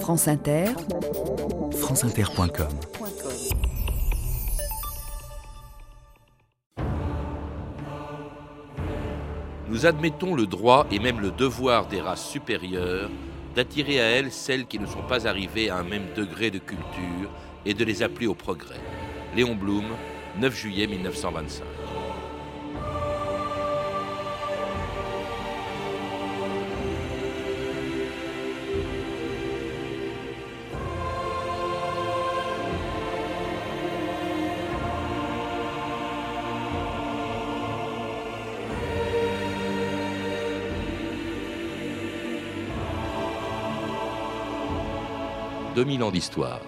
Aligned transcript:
France 0.00 0.28
Inter, 0.28 0.66
franceinter.com 1.72 2.68
Nous 9.68 9.86
admettons 9.86 10.34
le 10.34 10.46
droit 10.46 10.86
et 10.90 10.98
même 10.98 11.20
le 11.20 11.30
devoir 11.30 11.86
des 11.86 12.00
races 12.00 12.28
supérieures 12.28 13.10
d'attirer 13.54 14.00
à 14.00 14.04
elles 14.04 14.30
celles 14.30 14.66
qui 14.66 14.78
ne 14.78 14.86
sont 14.86 15.02
pas 15.08 15.26
arrivées 15.26 15.70
à 15.70 15.78
un 15.78 15.84
même 15.84 16.06
degré 16.14 16.50
de 16.50 16.58
culture 16.58 17.30
et 17.64 17.74
de 17.74 17.84
les 17.84 18.02
appeler 18.02 18.26
au 18.26 18.34
progrès. 18.34 18.80
Léon 19.34 19.54
Blum, 19.54 19.84
9 20.38 20.54
juillet 20.54 20.86
1925. 20.86 21.64
2000 45.76 46.02
ans 46.04 46.10
d'histoire. 46.10 46.60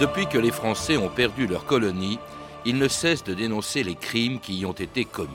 Depuis 0.00 0.26
que 0.26 0.38
les 0.38 0.50
Français 0.50 0.96
ont 0.96 1.10
perdu 1.10 1.46
leur 1.46 1.66
colonie, 1.66 2.18
ils 2.64 2.78
ne 2.78 2.88
cessent 2.88 3.22
de 3.22 3.34
dénoncer 3.34 3.82
les 3.82 3.94
crimes 3.94 4.40
qui 4.40 4.60
y 4.60 4.64
ont 4.64 4.72
été 4.72 5.04
commis. 5.04 5.28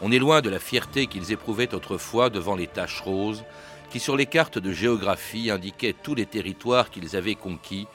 On 0.00 0.10
est 0.10 0.18
loin 0.18 0.40
de 0.40 0.50
la 0.50 0.58
fierté 0.58 1.06
qu'ils 1.06 1.30
éprouvaient 1.30 1.72
autrefois 1.72 2.28
devant 2.28 2.56
les 2.56 2.66
taches 2.66 3.02
roses, 3.02 3.44
qui 3.90 4.00
sur 4.00 4.16
les 4.16 4.26
cartes 4.26 4.58
de 4.58 4.72
géographie 4.72 5.48
indiquaient 5.48 5.94
tous 5.94 6.16
les 6.16 6.26
territoires 6.26 6.90
qu'ils 6.90 7.14
avaient 7.14 7.36
conquis 7.36 7.86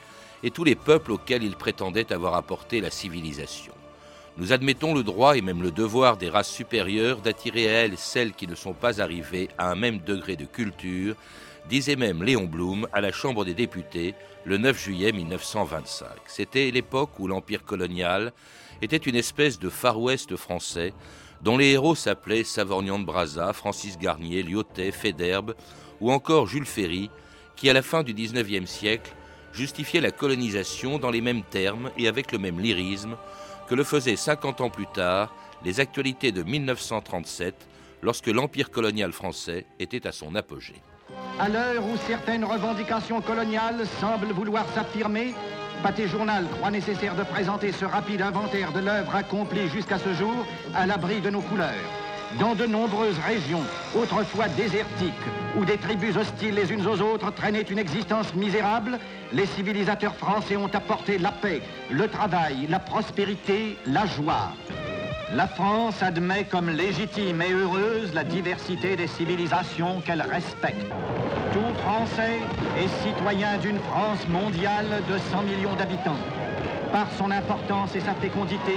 et 0.42 0.50
tous 0.50 0.64
les 0.64 0.74
peuples 0.74 1.12
auxquels 1.12 1.42
ils 1.42 1.54
prétendaient 1.54 2.14
avoir 2.14 2.34
apporté 2.34 2.80
la 2.80 2.90
civilisation. 2.90 3.74
Nous 4.38 4.54
admettons 4.54 4.94
le 4.94 5.02
droit 5.02 5.36
et 5.36 5.42
même 5.42 5.62
le 5.62 5.70
devoir 5.70 6.16
des 6.16 6.30
races 6.30 6.50
supérieures 6.50 7.20
d'attirer 7.20 7.68
à 7.68 7.80
elles 7.82 7.98
celles 7.98 8.32
qui 8.32 8.46
ne 8.46 8.54
sont 8.54 8.72
pas 8.72 9.02
arrivées 9.02 9.50
à 9.58 9.70
un 9.70 9.74
même 9.74 9.98
degré 9.98 10.36
de 10.36 10.46
culture, 10.46 11.16
disait 11.68 11.96
même 11.96 12.22
Léon 12.22 12.44
Blum 12.44 12.88
à 12.94 13.02
la 13.02 13.12
Chambre 13.12 13.44
des 13.44 13.52
députés 13.52 14.14
le 14.46 14.56
9 14.56 14.82
juillet 14.82 15.12
1925. 15.12 16.08
C'était 16.26 16.70
l'époque 16.70 17.18
où 17.18 17.26
l'Empire 17.26 17.62
colonial 17.62 18.32
était 18.80 18.96
une 18.96 19.16
espèce 19.16 19.58
de 19.58 19.68
Far 19.68 20.00
West 20.00 20.34
français 20.36 20.94
dont 21.42 21.58
les 21.58 21.72
héros 21.72 21.94
s'appelaient 21.94 22.44
Savorgnan 22.44 23.00
de 23.00 23.04
Brazza, 23.04 23.52
Francis 23.52 23.98
Garnier, 23.98 24.42
Lyotet, 24.42 24.92
Féderbe 24.92 25.54
ou 26.00 26.10
encore 26.10 26.46
Jules 26.46 26.64
Ferry, 26.64 27.10
qui 27.54 27.68
à 27.68 27.74
la 27.74 27.82
fin 27.82 28.02
du 28.02 28.14
XIXe 28.14 28.68
siècle 28.68 29.12
justifiait 29.52 30.00
la 30.00 30.10
colonisation 30.10 30.98
dans 30.98 31.10
les 31.10 31.20
mêmes 31.20 31.42
termes 31.42 31.90
et 31.98 32.08
avec 32.08 32.32
le 32.32 32.38
même 32.38 32.58
lyrisme 32.58 33.16
que 33.72 33.76
le 33.76 33.84
faisaient 33.84 34.16
50 34.16 34.60
ans 34.60 34.68
plus 34.68 34.86
tard 34.86 35.34
les 35.64 35.80
actualités 35.80 36.30
de 36.30 36.42
1937, 36.42 37.54
lorsque 38.02 38.26
l'Empire 38.26 38.70
colonial 38.70 39.12
français 39.12 39.64
était 39.78 40.06
à 40.06 40.12
son 40.12 40.34
apogée. 40.34 40.82
À 41.40 41.48
l'heure 41.48 41.82
où 41.82 41.96
certaines 42.06 42.44
revendications 42.44 43.22
coloniales 43.22 43.86
semblent 43.98 44.34
vouloir 44.34 44.66
s'affirmer, 44.74 45.32
Pâté 45.82 46.06
Journal 46.06 46.44
croit 46.50 46.70
nécessaire 46.70 47.16
de 47.16 47.22
présenter 47.22 47.72
ce 47.72 47.86
rapide 47.86 48.20
inventaire 48.20 48.72
de 48.72 48.80
l'œuvre 48.80 49.16
accomplie 49.16 49.68
jusqu'à 49.70 49.98
ce 49.98 50.12
jour 50.12 50.44
à 50.74 50.84
l'abri 50.84 51.22
de 51.22 51.30
nos 51.30 51.40
couleurs. 51.40 52.01
Dans 52.38 52.54
de 52.54 52.64
nombreuses 52.66 53.18
régions, 53.18 53.62
autrefois 53.94 54.48
désertiques, 54.48 55.12
où 55.58 55.64
des 55.64 55.76
tribus 55.76 56.16
hostiles 56.16 56.54
les 56.54 56.72
unes 56.72 56.86
aux 56.86 57.00
autres 57.02 57.30
traînaient 57.32 57.60
une 57.62 57.78
existence 57.78 58.34
misérable, 58.34 58.98
les 59.32 59.46
civilisateurs 59.46 60.14
français 60.16 60.56
ont 60.56 60.70
apporté 60.72 61.18
la 61.18 61.30
paix, 61.30 61.60
le 61.90 62.08
travail, 62.08 62.66
la 62.68 62.78
prospérité, 62.78 63.76
la 63.86 64.06
joie. 64.06 64.52
La 65.34 65.46
France 65.46 66.02
admet 66.02 66.44
comme 66.44 66.70
légitime 66.70 67.42
et 67.42 67.52
heureuse 67.52 68.12
la 68.14 68.24
diversité 68.24 68.96
des 68.96 69.06
civilisations 69.06 70.00
qu'elle 70.00 70.22
respecte. 70.22 70.86
Tout 71.52 71.74
Français 71.82 72.38
est 72.78 73.06
citoyen 73.06 73.56
d'une 73.58 73.78
France 73.78 74.26
mondiale 74.28 75.02
de 75.08 75.18
100 75.18 75.42
millions 75.42 75.74
d'habitants. 75.74 76.18
Par 76.92 77.06
son 77.16 77.30
importance 77.30 77.94
et 77.94 78.00
sa 78.00 78.14
fécondité, 78.14 78.76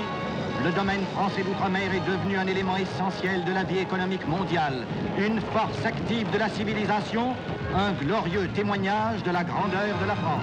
le 0.65 0.71
domaine 0.71 1.05
français 1.13 1.43
d'outre-mer 1.43 1.93
est 1.93 2.09
devenu 2.09 2.37
un 2.37 2.47
élément 2.47 2.75
essentiel 2.75 3.45
de 3.45 3.51
la 3.51 3.63
vie 3.63 3.77
économique 3.77 4.25
mondiale, 4.27 4.87
une 5.19 5.39
force 5.39 5.85
active 5.85 6.27
de 6.31 6.39
la 6.39 6.49
civilisation, 6.49 7.35
un 7.75 7.93
glorieux 7.93 8.47
témoignage 8.55 9.21
de 9.21 9.29
la 9.29 9.43
grandeur 9.43 9.99
de 9.99 10.05
la 10.07 10.15
France. 10.15 10.41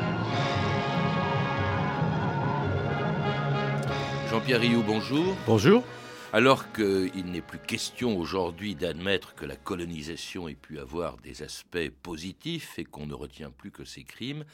Jean-Pierre 4.31 4.61
Rioux, 4.61 4.85
bonjour. 4.87 5.37
Bonjour. 5.45 5.83
Alors 6.33 6.71
qu'il 6.71 7.25
n'est 7.27 7.43
plus 7.43 7.59
question 7.59 8.17
aujourd'hui 8.17 8.77
d'admettre 8.77 9.35
que 9.35 9.45
la 9.45 9.57
colonisation 9.57 10.47
ait 10.47 10.55
pu 10.55 10.79
avoir 10.79 11.17
des 11.17 11.43
aspects 11.43 11.91
positifs 12.01 12.79
et 12.79 12.85
qu'on 12.85 13.07
ne 13.07 13.15
retient 13.15 13.51
plus 13.51 13.73
que 13.73 13.85
ses 13.85 14.05
crimes, 14.05 14.45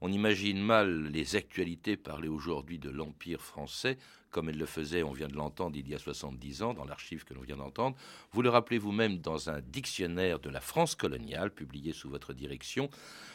on 0.00 0.10
imagine 0.10 0.60
mal 0.60 1.08
les 1.08 1.36
actualités 1.36 1.98
parler 1.98 2.28
aujourd'hui 2.28 2.78
de 2.78 2.88
l'Empire 2.88 3.42
français 3.42 3.98
comme 4.30 4.48
elle 4.48 4.58
le 4.58 4.66
faisait, 4.66 5.02
on 5.02 5.12
vient 5.12 5.28
de 5.28 5.36
l'entendre, 5.36 5.76
il 5.76 5.88
y 5.88 5.94
a 5.94 5.98
70 5.98 6.62
ans, 6.62 6.74
dans 6.74 6.84
l'archive 6.84 7.24
que 7.24 7.34
l'on 7.34 7.40
vient 7.40 7.56
d'entendre. 7.56 7.96
Vous 8.32 8.42
le 8.42 8.50
rappelez 8.50 8.78
vous-même 8.78 9.18
dans 9.18 9.50
un 9.50 9.60
dictionnaire 9.60 10.38
de 10.38 10.50
la 10.50 10.60
France 10.60 10.94
coloniale, 10.94 11.50
publié 11.50 11.92
sous 11.92 12.10
votre 12.10 12.32
direction, 12.32 12.90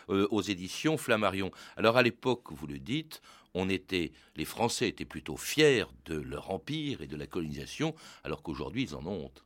euh, 0.09 0.27
aux 0.31 0.41
éditions 0.41 0.97
Flammarion. 0.97 1.51
Alors 1.77 1.97
à 1.97 2.03
l'époque, 2.03 2.51
vous 2.51 2.67
le 2.67 2.79
dites, 2.79 3.21
on 3.53 3.69
était, 3.69 4.11
les 4.35 4.45
Français 4.45 4.89
étaient 4.89 5.05
plutôt 5.05 5.37
fiers 5.37 5.85
de 6.05 6.15
leur 6.15 6.51
empire 6.51 7.01
et 7.01 7.07
de 7.07 7.15
la 7.15 7.27
colonisation, 7.27 7.95
alors 8.23 8.43
qu'aujourd'hui, 8.43 8.83
ils 8.83 8.95
en 8.95 9.05
ont 9.05 9.25
honte. 9.25 9.45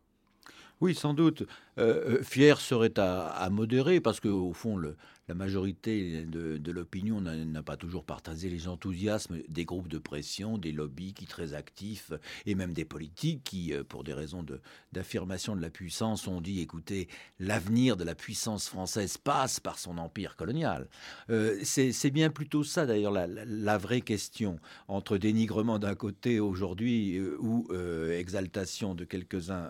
Oui, 0.80 0.94
sans 0.94 1.16
doute. 1.16 1.41
Euh, 1.80 2.19
euh, 2.19 2.24
fier 2.24 2.62
serait 2.62 3.00
à, 3.00 3.28
à 3.30 3.50
modérer, 3.50 4.00
parce 4.00 4.19
qu'au 4.19 4.53
fond, 4.53 4.78
le, 4.78 4.96
la 5.27 5.35
majorité 5.35 6.23
de, 6.25 6.71
l'opinion 6.71 7.19
n'a 7.21 7.63
pas 7.63 7.75
toujours 7.75 8.05
partagé 8.05 8.49
les 8.49 8.67
enthousiasmes 8.67 9.39
des 9.49 9.65
groupes 9.65 9.88
de 9.88 9.97
pression, 9.97 10.57
des 10.57 10.71
lobbies 10.71 11.13
qui 11.13 11.25
très 11.25 11.53
actifs, 11.53 12.11
et 12.45 12.55
même 12.55 12.73
des 12.73 12.85
politiques 12.85 13.43
qui, 13.43 13.73
euh, 13.73 13.83
pour 13.83 14.03
des 14.03 14.13
raisons 14.13 14.45
d'affirmation 14.93 15.55
de, 15.55 15.61
la 15.61 15.69
puissance, 15.69 16.27
ont 16.27 16.39
dit 16.39 16.61
écoutez, 16.61 17.07
l'avenir 17.39 17.97
de 17.97 18.03
la 18.03 18.15
puissance 18.15 18.69
française 18.69 19.17
passe 19.17 19.59
par 19.59 19.79
son 19.79 19.97
empire 19.97 20.35
colonial. 20.35 20.88
Euh, 21.29 21.59
c'est 21.63 22.11
bien 22.11 22.29
plutôt 22.29 22.63
ça, 22.63 22.85
d'ailleurs, 22.85 23.11
la, 23.11 23.77
vraie 23.77 24.01
question 24.01 24.59
entre 24.88 25.17
dénigrement 25.17 25.77
d'un 25.77 25.94
côté 25.94 26.39
aujourd'hui 26.39 27.17
euh, 27.17 27.38
ou 27.39 27.67
exaltation 28.11 28.95
de 28.95 29.03
quelques-uns 29.03 29.69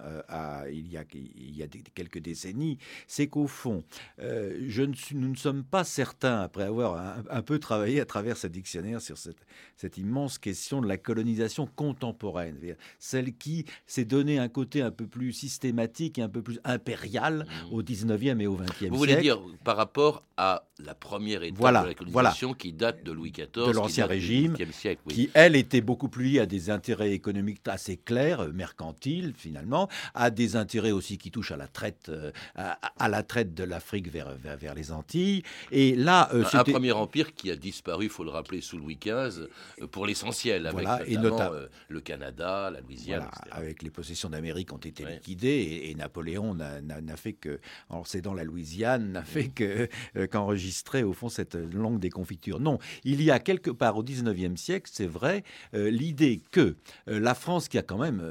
il 0.71 0.87
y 0.87 0.97
a, 0.97 1.03
il 1.13 1.55
y 1.55 1.63
a 1.63 1.67
quelques 1.67 2.19
décennies, 2.19 2.77
c'est 3.07 3.27
qu'au 3.27 3.47
fond, 3.47 3.83
je 4.19 4.81
ne 4.81 4.93
nous 5.13 5.29
ne 5.29 5.35
sommes 5.35 5.46
sommes 5.47 5.63
pas 5.63 5.85
certains, 5.85 6.41
après 6.41 6.63
avoir 6.63 7.21
un, 7.29 7.41
peu 7.41 7.57
travaillé 7.57 8.01
à 8.01 8.05
travers 8.05 8.35
ce 8.35 8.47
dictionnaire 8.47 8.99
sur 8.99 9.17
cette, 9.17 9.45
cette 9.77 9.97
immense 9.97 10.37
question 10.37 10.81
de 10.81 10.87
la 10.87 10.97
colonisation 10.97 11.67
contemporaine, 11.67 12.57
celle 12.99 13.33
qui 13.33 13.65
s'est 13.85 14.03
donné 14.03 14.39
un 14.39 14.49
côté 14.49 14.81
un 14.81 14.91
peu 14.91 15.07
plus 15.07 15.31
systématique 15.31 16.19
et 16.19 16.21
un 16.21 16.27
peu 16.27 16.41
plus 16.41 16.59
impérial 16.65 17.47
mmh. 17.47 17.73
au 17.73 17.81
19e 17.81 18.41
et 18.41 18.47
au 18.47 18.57
20e 18.57 18.75
siècle. 18.75 18.91
Vous 18.91 18.97
voulez 18.97 19.15
dire 19.17 19.39
par 19.63 19.77
rapport 19.77 20.23
à 20.35 20.63
la 20.79 20.93
première 20.93 21.43
étape 21.43 21.83
de 21.83 21.87
la 21.87 21.93
colonisation 21.93 22.53
qui 22.53 22.73
date 22.73 23.03
de 23.03 23.11
Louis 23.11 23.31
XIV, 23.31 23.67
de 23.67 23.71
l'Ancien 23.71 24.05
Régime, 24.05 24.55
siècle, 24.71 25.01
qui 25.07 25.29
elle 25.33 25.55
était 25.55 25.81
beaucoup 25.81 26.09
plus 26.09 26.25
liée 26.25 26.39
à 26.39 26.45
des 26.45 26.69
intérêts 26.69 27.13
économiques 27.13 27.61
assez 27.67 27.97
clairs, 27.97 28.41
euh, 28.41 28.51
mercantiles 28.51 29.33
finalement, 29.35 29.87
à 30.13 30.29
des 30.29 30.55
intérêts 30.55 30.91
aussi 30.91 31.17
qui 31.17 31.31
touchent 31.31 31.51
à 31.51 31.57
la 31.57 31.67
traite, 31.67 32.09
euh, 32.09 32.31
à, 32.55 33.09
la 33.09 33.23
traite 33.23 33.53
de 33.53 33.63
l'Afrique 33.63 34.11
vers, 34.11 34.35
vers 34.35 34.75
les 34.75 34.91
Antilles 34.91 35.36
et 35.71 35.95
là, 35.95 36.29
euh, 36.33 36.43
un 36.53 36.63
premier 36.63 36.91
empire 36.91 37.33
qui 37.33 37.51
a 37.51 37.55
disparu, 37.55 38.05
il 38.05 38.09
faut 38.09 38.23
le 38.23 38.29
rappeler, 38.29 38.61
sous 38.61 38.77
Louis 38.77 38.97
XV, 39.01 39.47
euh, 39.81 39.87
pour 39.87 40.05
l'essentiel, 40.05 40.67
avec 40.67 40.85
notamment, 40.85 41.53
et 41.53 41.57
euh, 41.57 41.67
le 41.89 42.01
Canada, 42.01 42.69
la 42.71 42.81
Louisiane, 42.81 43.27
avec 43.51 43.83
les 43.83 43.89
possessions 43.89 44.29
d'Amérique 44.29 44.73
ont 44.73 44.77
été 44.77 45.05
liquidées, 45.05 45.81
et, 45.85 45.95
Napoléon 45.97 46.53
n'a 46.53 47.17
fait 47.17 47.33
que, 47.33 47.59
en 47.89 48.03
cédant 48.03 48.33
la 48.33 48.43
Louisiane, 48.43 49.11
n'a 49.11 49.23
fait 49.23 49.47
que 49.47 49.89
qu'enregistrer 50.27 51.03
au 51.03 51.13
fond 51.13 51.27
cette 51.27 51.55
longue 51.55 51.99
déconfiture. 51.99 52.59
Non, 52.59 52.77
il 53.03 53.23
y 53.23 53.31
a 53.31 53.39
quelque 53.39 53.71
part 53.71 53.97
au 53.97 54.03
XIXe 54.03 54.59
siècle, 54.59 54.89
c'est 54.93 55.07
vrai, 55.07 55.43
l'idée 55.73 56.43
que 56.51 56.75
la 57.07 57.33
France, 57.33 57.67
qui 57.67 57.79
a 57.79 57.81
quand 57.81 57.97
même 57.97 58.21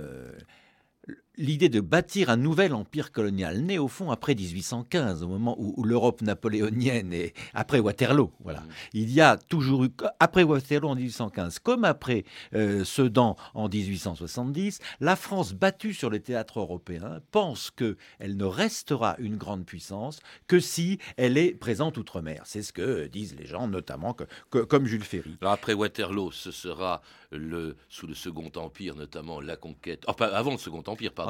l'idée 1.39 1.69
de 1.69 1.81
bâtir 1.81 2.31
un 2.31 2.37
nouvel 2.37 2.75
empire 2.75 3.13
colonial, 3.13 3.61
né 3.61 3.79
au 3.79 3.89
fond 3.89 4.11
après 4.11 4.35
1815, 4.35 5.23
au 5.23 5.29
moment 5.29 5.57
où, 5.59 5.85
l'Europe 5.85 6.23
napoléonienne 6.23 7.13
et 7.13 7.35
après 7.55 7.79
Waterloo. 7.79 8.33
Voilà. 8.43 8.61
Mmh. 8.61 8.69
Il 8.95 9.11
y 9.13 9.21
a 9.21 9.37
toujours 9.37 9.85
eu, 9.85 9.91
après 10.21 10.43
Waterloo 10.43 10.89
en 10.89 10.95
1815, 10.95 11.59
comme 11.61 11.85
après 11.85 12.25
euh, 12.55 12.85
Sedan 12.85 13.37
en 13.55 13.69
1870, 13.69 14.81
la 15.01 15.17
France 15.17 15.53
battue 15.53 15.95
sur 15.95 16.11
les 16.11 16.21
théâtres 16.21 16.61
européens 16.61 17.21
pense 17.31 17.71
qu'elle 17.71 18.37
ne 18.37 18.45
restera 18.45 19.17
une 19.19 19.37
grande 19.37 19.65
puissance 19.65 20.21
que 20.47 20.61
si 20.61 20.99
elle 21.17 21.39
est 21.39 21.53
présente 21.53 21.99
outre-mer. 21.99 22.43
C'est 22.45 22.63
ce 22.63 22.73
que 22.73 23.07
disent 23.07 23.37
les 23.37 23.47
gens, 23.47 23.69
notamment 23.69 24.15
que, 24.15 24.25
comme 24.59 24.87
Jules 24.87 25.05
Ferry. 25.05 25.37
Alors 25.41 25.53
après 25.53 25.75
Waterloo, 25.75 26.33
ce 26.33 26.51
sera 26.51 27.03
le, 27.31 27.77
sous 27.89 28.07
le 28.07 28.15
Second 28.15 28.51
Empire, 28.57 28.95
notamment 28.95 29.41
la 29.41 29.57
conquête, 29.57 30.05
enfin 30.07 30.27
avant 30.33 30.53
le 30.53 30.59
Second 30.59 30.83
Empire, 30.87 31.13
pardon, 31.13 31.26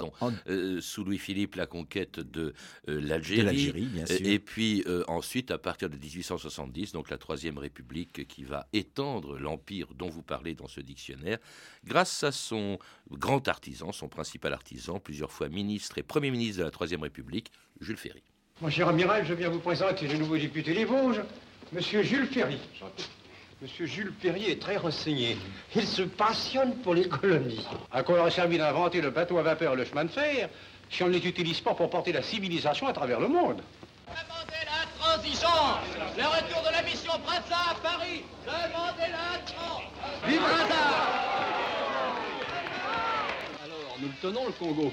euh, 0.48 0.81
sous 0.81 1.04
Louis-Philippe, 1.04 1.54
la 1.54 1.66
conquête 1.66 2.20
de 2.20 2.54
euh, 2.88 3.00
l'Algérie. 3.00 3.72
Et 4.20 4.38
puis 4.38 4.84
euh, 4.87 5.04
ensuite, 5.08 5.50
à 5.50 5.58
partir 5.58 5.90
de 5.90 5.96
1870, 5.96 6.93
donc 6.93 7.10
la 7.10 7.19
Troisième 7.19 7.58
République 7.58 8.26
qui 8.26 8.44
va 8.44 8.66
étendre 8.72 9.38
l'empire 9.38 9.88
dont 9.94 10.08
vous 10.08 10.22
parlez 10.22 10.54
dans 10.54 10.69
ce 10.69 10.81
dictionnaire, 10.81 11.38
grâce 11.84 12.22
à 12.25 12.32
son 12.32 12.78
grand 13.10 13.46
artisan, 13.48 13.93
son 13.93 14.08
principal 14.08 14.52
artisan, 14.52 14.98
plusieurs 15.00 15.32
fois 15.32 15.48
ministre 15.48 15.99
et 15.99 16.02
Premier 16.02 16.31
ministre 16.31 16.58
de 16.58 16.64
la 16.64 16.70
Troisième 16.70 17.02
République, 17.02 17.50
Jules 17.81 17.96
Ferry. 17.96 18.22
Mon 18.62 18.70
cher 18.70 18.88
amiral, 18.88 19.26
je 19.26 19.34
viens 19.34 19.50
vous 19.50 19.60
présenter 19.60 20.08
le 20.08 20.16
nouveau 20.16 20.38
député 20.38 20.72
des 20.72 20.84
Vosges, 20.84 21.20
Monsieur 21.72 22.02
Jules 22.02 22.26
Ferry. 22.26 22.58
Monsieur 23.62 23.87
Jules 23.87 24.12
Perrier 24.12 24.53
est 24.53 24.61
très 24.61 24.76
renseigné. 24.76 25.38
Il 25.75 25.87
se 25.87 26.03
passionne 26.03 26.76
pour 26.82 26.94
les 26.94 27.08
colonies. 27.08 27.67
À 27.91 28.03
quoi 28.03 28.20
aurait 28.20 28.31
servi 28.31 28.58
d'inventer 28.58 29.00
le 29.00 29.08
bateau 29.08 29.38
à 29.38 29.43
vapeur 29.43 29.73
et 29.73 29.76
le 29.76 29.85
chemin 29.87 30.05
de 30.05 30.11
fer 30.11 30.50
si 30.91 31.03
on 31.03 31.08
ne 31.08 31.12
les 31.14 31.26
utilise 31.26 31.61
pas 31.61 31.75
pour 31.75 31.88
porter 31.88 32.12
la 32.12 32.23
civilisation 32.23 32.87
à 32.87 32.93
travers 32.93 33.19
le 33.19 33.29
monde? 33.29 33.62
Demandez 34.06 34.62
la 34.67 34.87
transition 35.03 35.49
Le 36.19 36.25
retour 36.25 36.62
de 36.69 36.73
la 36.73 36.82
mission 36.82 37.12
Brazza 37.25 37.56
à 37.70 37.75
Paris 37.82 38.23
Demandez 38.44 39.11
la 39.11 39.38
transition 39.38 40.26
Vive 40.26 40.41
Brazza 40.41 40.85
Alors, 43.64 43.97
nous 44.00 44.09
le 44.09 44.14
tenons, 44.20 44.47
le 44.47 44.52
Congo. 44.52 44.93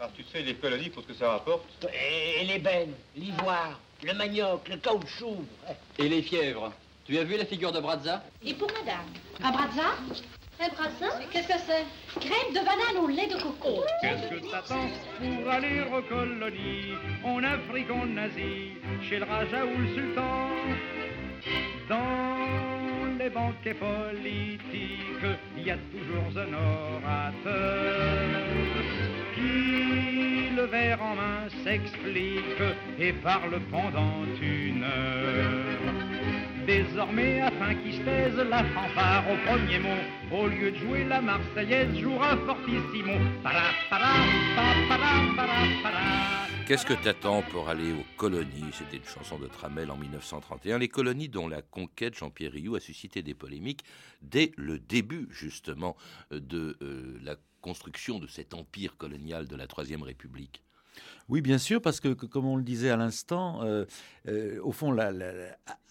Alors, 0.00 0.12
tu 0.14 0.24
sais, 0.24 0.42
les 0.42 0.54
colonies, 0.56 0.90
pour 0.90 1.04
ce 1.04 1.08
que 1.08 1.14
ça 1.14 1.30
rapporte 1.30 1.86
Et, 1.94 2.44
les 2.44 2.58
bennes, 2.58 2.92
l'ivoire, 3.14 3.78
le 4.02 4.14
manioc, 4.14 4.68
le 4.68 4.78
caoutchouc. 4.78 5.44
Et 5.98 6.08
les 6.08 6.22
fièvres? 6.22 6.72
Tu 7.04 7.18
as 7.18 7.24
vu 7.24 7.36
la 7.36 7.44
figure 7.44 7.72
de 7.72 7.80
Brazza? 7.80 8.22
Et 8.44 8.54
pour 8.54 8.68
madame. 8.68 9.06
Un 9.42 9.50
Brazza? 9.50 9.96
Un 10.60 10.68
Brazza? 10.68 11.18
Qu'est-ce 11.32 11.48
que 11.48 11.58
c'est? 11.66 11.86
Crème 12.20 12.52
de 12.52 12.60
banane 12.64 12.98
au 13.02 13.08
lait 13.08 13.26
de 13.26 13.36
coco. 13.40 13.82
Qu'est-ce 14.02 14.28
que 14.28 14.50
t'attends 14.50 14.88
pour 15.18 15.50
aller 15.50 15.80
aux 15.80 16.02
colonies? 16.02 16.94
En 17.24 17.42
Afrique, 17.42 17.90
en 17.90 18.16
Asie, 18.16 18.72
chez 19.08 19.18
le 19.18 19.24
Raja 19.24 19.64
ou 19.64 19.78
le 19.78 19.88
Sultan. 19.94 20.50
Dans 21.88 23.16
les 23.18 23.30
banquets 23.30 23.74
politiques, 23.74 25.38
il 25.56 25.64
y 25.64 25.70
a 25.70 25.78
toujours 25.90 26.32
un 26.36 26.52
orateur 26.52 27.64
qui, 29.34 30.54
le 30.54 30.64
verre 30.64 31.02
en 31.02 31.14
main, 31.14 31.48
s'explique 31.64 32.62
et 32.98 33.12
parle 33.14 33.58
pendant 33.70 34.24
une 34.40 34.84
heure 34.84 35.69
désormais 36.70 37.40
afin 37.40 37.74
qu'il 37.74 37.94
se 37.94 38.02
taise 38.02 38.36
la 38.36 38.62
fanfare 38.62 39.24
au 39.28 39.36
premier 39.48 39.80
mot. 39.80 40.02
Au 40.32 40.46
lieu 40.46 40.70
de 40.70 40.76
jouer 40.76 41.04
la 41.04 41.20
Marseillaise, 41.20 41.98
jouera 41.98 42.36
fortissimo. 42.46 43.14
Qu'est-ce 46.66 46.86
que 46.86 46.94
t'attends 46.94 47.42
pour 47.50 47.68
aller 47.68 47.92
aux 47.92 48.04
colonies? 48.16 48.70
C'était 48.72 48.98
une 48.98 49.04
chanson 49.04 49.36
de 49.38 49.48
Tramel 49.48 49.90
en 49.90 49.96
1931. 49.96 50.78
Les 50.78 50.88
colonies 50.88 51.28
dont 51.28 51.48
la 51.48 51.60
conquête, 51.60 52.14
Jean-Pierre 52.16 52.52
Rioux, 52.52 52.76
a 52.76 52.80
suscité 52.80 53.22
des 53.22 53.34
polémiques 53.34 53.82
dès 54.22 54.52
le 54.56 54.78
début, 54.78 55.26
justement, 55.32 55.96
de 56.30 56.76
euh, 56.82 57.18
la 57.24 57.34
construction 57.62 58.20
de 58.20 58.28
cet 58.28 58.54
empire 58.54 58.96
colonial 58.96 59.48
de 59.48 59.56
la 59.56 59.66
Troisième 59.66 60.04
République. 60.04 60.62
Oui, 61.30 61.42
bien 61.42 61.58
sûr, 61.58 61.80
parce 61.80 62.00
que, 62.00 62.08
comme 62.08 62.44
on 62.46 62.56
le 62.56 62.64
disait 62.64 62.90
à 62.90 62.96
l'instant, 62.96 63.62
euh, 63.62 63.84
euh, 64.26 64.58
au 64.64 64.72
fond, 64.72 64.96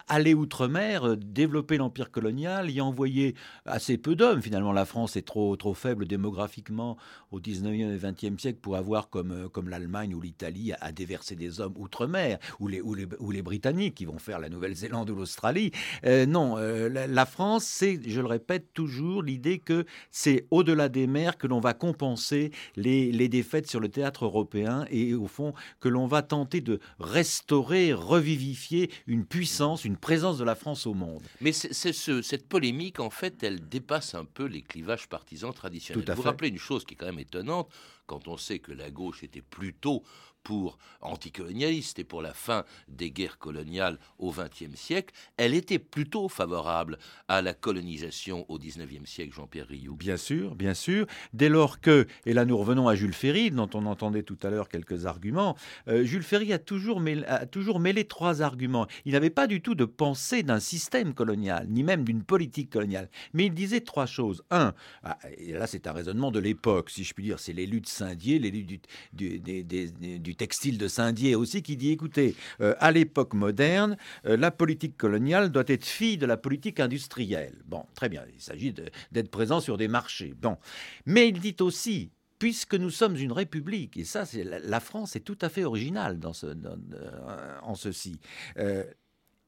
aller 0.09 0.33
outre-mer, 0.33 1.07
euh, 1.07 1.15
développer 1.15 1.77
l'empire 1.77 2.11
colonial, 2.11 2.69
y 2.69 2.81
envoyer 2.81 3.35
assez 3.65 3.97
peu 3.97 4.15
d'hommes. 4.15 4.41
Finalement, 4.41 4.73
la 4.73 4.83
France 4.83 5.15
est 5.15 5.21
trop, 5.21 5.55
trop 5.55 5.73
faible 5.73 6.07
démographiquement 6.07 6.97
au 7.31 7.39
19e 7.39 7.93
et 7.93 7.97
20e 7.97 8.37
siècle 8.37 8.59
pour 8.61 8.75
avoir, 8.75 9.09
comme, 9.09 9.47
comme 9.49 9.69
l'Allemagne 9.69 10.13
ou 10.13 10.19
l'Italie, 10.19 10.73
à, 10.81 10.91
déverser 10.91 11.37
des 11.37 11.61
hommes 11.61 11.75
outre-mer, 11.77 12.37
ou 12.59 12.67
les, 12.67 12.81
ou, 12.81 12.93
les, 12.93 13.07
ou 13.19 13.31
les 13.31 13.41
Britanniques 13.41 13.95
qui 13.95 14.03
vont 14.05 14.19
faire 14.19 14.39
la 14.39 14.49
Nouvelle-Zélande 14.49 15.09
ou 15.09 15.15
l'Australie. 15.15 15.71
Non, 16.03 16.57
la, 16.57 17.25
France, 17.25 17.63
c'est, 17.63 18.01
je 18.05 18.19
le 18.19 18.27
répète 18.27 18.73
toujours, 18.73 19.21
l'idée 19.21 19.59
que 19.59 19.85
c'est 20.11 20.47
au-delà 20.51 20.89
des 20.89 21.07
mers 21.07 21.37
que 21.37 21.47
l'on 21.47 21.59
va 21.59 21.73
compenser 21.73 22.51
les, 22.75 23.11
les 23.11 23.29
défaites 23.29 23.67
sur 23.67 23.79
le 23.79 23.89
théâtre 23.89 24.25
européen 24.25 24.85
et 24.89 25.13
au 25.13 25.27
fond 25.29 25.53
que 25.79 25.87
l'on 25.87 26.07
va 26.07 26.21
tenter 26.21 26.59
de 26.59 26.81
restaurer, 26.99 27.93
revivifier 27.93 28.91
une 29.07 29.25
puissance, 29.25 29.85
une 29.85 29.95
présence 29.95 30.37
de 30.37 30.43
la 30.43 30.55
France 30.55 30.85
au 30.85 30.93
monde. 30.93 31.23
Mais 31.39 31.53
c'est, 31.53 31.93
ce, 31.93 32.21
cette 32.21 32.49
polémique, 32.49 32.99
en 32.99 33.09
fait, 33.09 33.41
elle 33.43 33.69
dépasse 33.69 34.15
un 34.15 34.25
peu 34.25 34.45
les 34.45 34.61
clivages 34.61 35.07
partisans 35.07 35.53
traditionnels. 35.53 36.03
Vous 36.05 36.15
vous 36.15 36.21
rappelez 36.23 36.49
une 36.49 36.57
chose 36.57 36.83
qui 36.83 36.95
est 36.95 36.97
quand 36.97 37.05
même 37.05 37.19
étonnante, 37.19 37.71
quand 38.05 38.27
on 38.27 38.37
sait 38.37 38.59
que 38.59 38.71
la 38.71 38.89
gauche 38.89 39.23
était 39.23 39.41
plutôt 39.41 40.03
pour 40.43 40.77
anticolonialiste 41.01 41.99
et 41.99 42.03
pour 42.03 42.21
la 42.21 42.33
fin 42.33 42.65
des 42.87 43.11
guerres 43.11 43.37
coloniales 43.37 43.99
au 44.17 44.31
XXe 44.31 44.75
siècle, 44.75 45.13
elle 45.37 45.53
était 45.53 45.79
plutôt 45.79 46.29
favorable 46.29 46.97
à 47.27 47.41
la 47.41 47.53
colonisation 47.53 48.45
au 48.49 48.57
XIXe 48.57 49.09
siècle, 49.09 49.33
Jean-Pierre 49.33 49.67
Rioux. 49.67 49.95
Bien 49.95 50.17
sûr, 50.17 50.55
bien 50.55 50.73
sûr. 50.73 51.05
Dès 51.33 51.49
lors 51.49 51.79
que, 51.79 52.07
et 52.25 52.33
là 52.33 52.45
nous 52.45 52.57
revenons 52.57 52.87
à 52.87 52.95
Jules 52.95 53.13
Ferry, 53.13 53.51
dont 53.51 53.69
on 53.73 53.85
entendait 53.85 54.23
tout 54.23 54.37
à 54.43 54.49
l'heure 54.49 54.69
quelques 54.69 55.05
arguments, 55.05 55.55
euh, 55.87 56.03
Jules 56.03 56.23
Ferry 56.23 56.53
a 56.53 56.59
toujours, 56.59 56.99
mêlé, 56.99 57.23
a 57.25 57.45
toujours 57.45 57.79
mêlé 57.79 58.05
trois 58.05 58.41
arguments. 58.41 58.87
Il 59.05 59.13
n'avait 59.13 59.29
pas 59.29 59.47
du 59.47 59.61
tout 59.61 59.75
de 59.75 59.85
pensée 59.85 60.43
d'un 60.43 60.59
système 60.59 61.13
colonial, 61.13 61.67
ni 61.69 61.83
même 61.83 62.03
d'une 62.03 62.23
politique 62.23 62.69
coloniale, 62.69 63.09
mais 63.33 63.45
il 63.45 63.53
disait 63.53 63.81
trois 63.81 64.05
choses. 64.05 64.43
Un, 64.51 64.73
ah, 65.03 65.17
et 65.37 65.53
là 65.53 65.67
c'est 65.67 65.87
un 65.87 65.93
raisonnement 65.93 66.31
de 66.31 66.39
l'époque, 66.39 66.89
si 66.89 67.03
je 67.03 67.13
puis 67.13 67.23
dire, 67.23 67.39
c'est 67.39 67.53
les 67.53 67.65
luttes 67.65 67.87
Saint-Dié, 67.87 68.39
luttes 68.39 68.87
du, 69.13 69.39
du 69.39 70.28
textile 70.35 70.77
de 70.77 70.87
Saint-Dié 70.87 71.35
aussi, 71.35 71.61
qui 71.61 71.77
dit, 71.77 71.91
écoutez, 71.91 72.35
euh, 72.61 72.75
à 72.79 72.91
l'époque 72.91 73.33
moderne, 73.33 73.97
euh, 74.25 74.37
la 74.37 74.51
politique 74.51 74.97
coloniale 74.97 75.51
doit 75.51 75.63
être 75.67 75.85
fille 75.85 76.17
de 76.17 76.25
la 76.25 76.37
politique 76.37 76.79
industrielle. 76.79 77.55
Bon, 77.65 77.85
très 77.95 78.09
bien, 78.09 78.23
il 78.33 78.41
s'agit 78.41 78.73
d'être 79.11 79.31
présent 79.31 79.59
sur 79.59 79.77
des 79.77 79.87
marchés. 79.87 80.33
Bon, 80.41 80.57
mais 81.05 81.29
il 81.29 81.39
dit 81.39 81.55
aussi, 81.59 82.11
puisque 82.39 82.75
nous 82.75 82.89
sommes 82.89 83.17
une 83.17 83.31
république, 83.31 83.97
et 83.97 84.05
ça, 84.05 84.23
la 84.33 84.79
France 84.79 85.15
est 85.15 85.21
tout 85.21 85.37
à 85.41 85.49
fait 85.49 85.65
originale 85.65 86.19
dans 86.19 86.33
ce, 86.33 86.47
euh, 86.47 87.57
en 87.63 87.75
ceci 87.75 88.19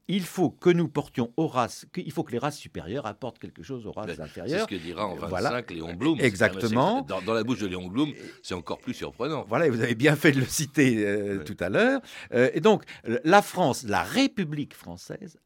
il 0.08 0.24
faut 0.24 0.50
que 0.50 0.70
nous 0.70 0.88
portions 0.88 1.32
aux 1.36 1.46
races, 1.46 1.86
il 1.96 2.12
faut 2.12 2.24
que 2.24 2.32
les 2.32 2.38
races 2.38 2.58
supérieures 2.58 3.06
apportent 3.06 3.38
quelque 3.38 3.62
chose 3.62 3.86
aux 3.86 3.92
races 3.92 4.18
inférieures. 4.18 4.66
C'est 4.68 4.74
ce 4.76 4.80
que 4.80 4.84
dira 4.84 5.06
en 5.06 5.14
25 5.14 5.70
Léon 5.70 5.94
Blum. 5.94 6.20
Exactement. 6.20 7.02
Dans, 7.02 7.32
la 7.32 7.44
bouche 7.44 7.60
de 7.60 7.66
Léon 7.66 7.86
Blum, 7.88 8.12
c'est 8.42 8.54
encore 8.54 8.78
plus 8.78 8.94
surprenant. 8.94 9.44
Voilà, 9.48 9.68
vous 9.70 9.80
avez 9.80 9.94
bien 9.94 10.16
fait 10.16 10.32
de 10.32 10.40
le 10.40 10.46
citer 10.46 11.06
euh, 11.06 11.44
tout 11.44 11.56
à 11.60 11.68
l'heure. 11.68 12.00
Euh, 12.34 12.50
et 12.54 12.60
donc, 12.60 12.84
la 13.24 13.42
France, 13.42 13.84
la 13.84 14.02
République 14.02 14.74
française, 14.74 15.38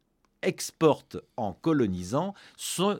exporte 0.43 1.17
en 1.37 1.53
colonisant 1.53 2.35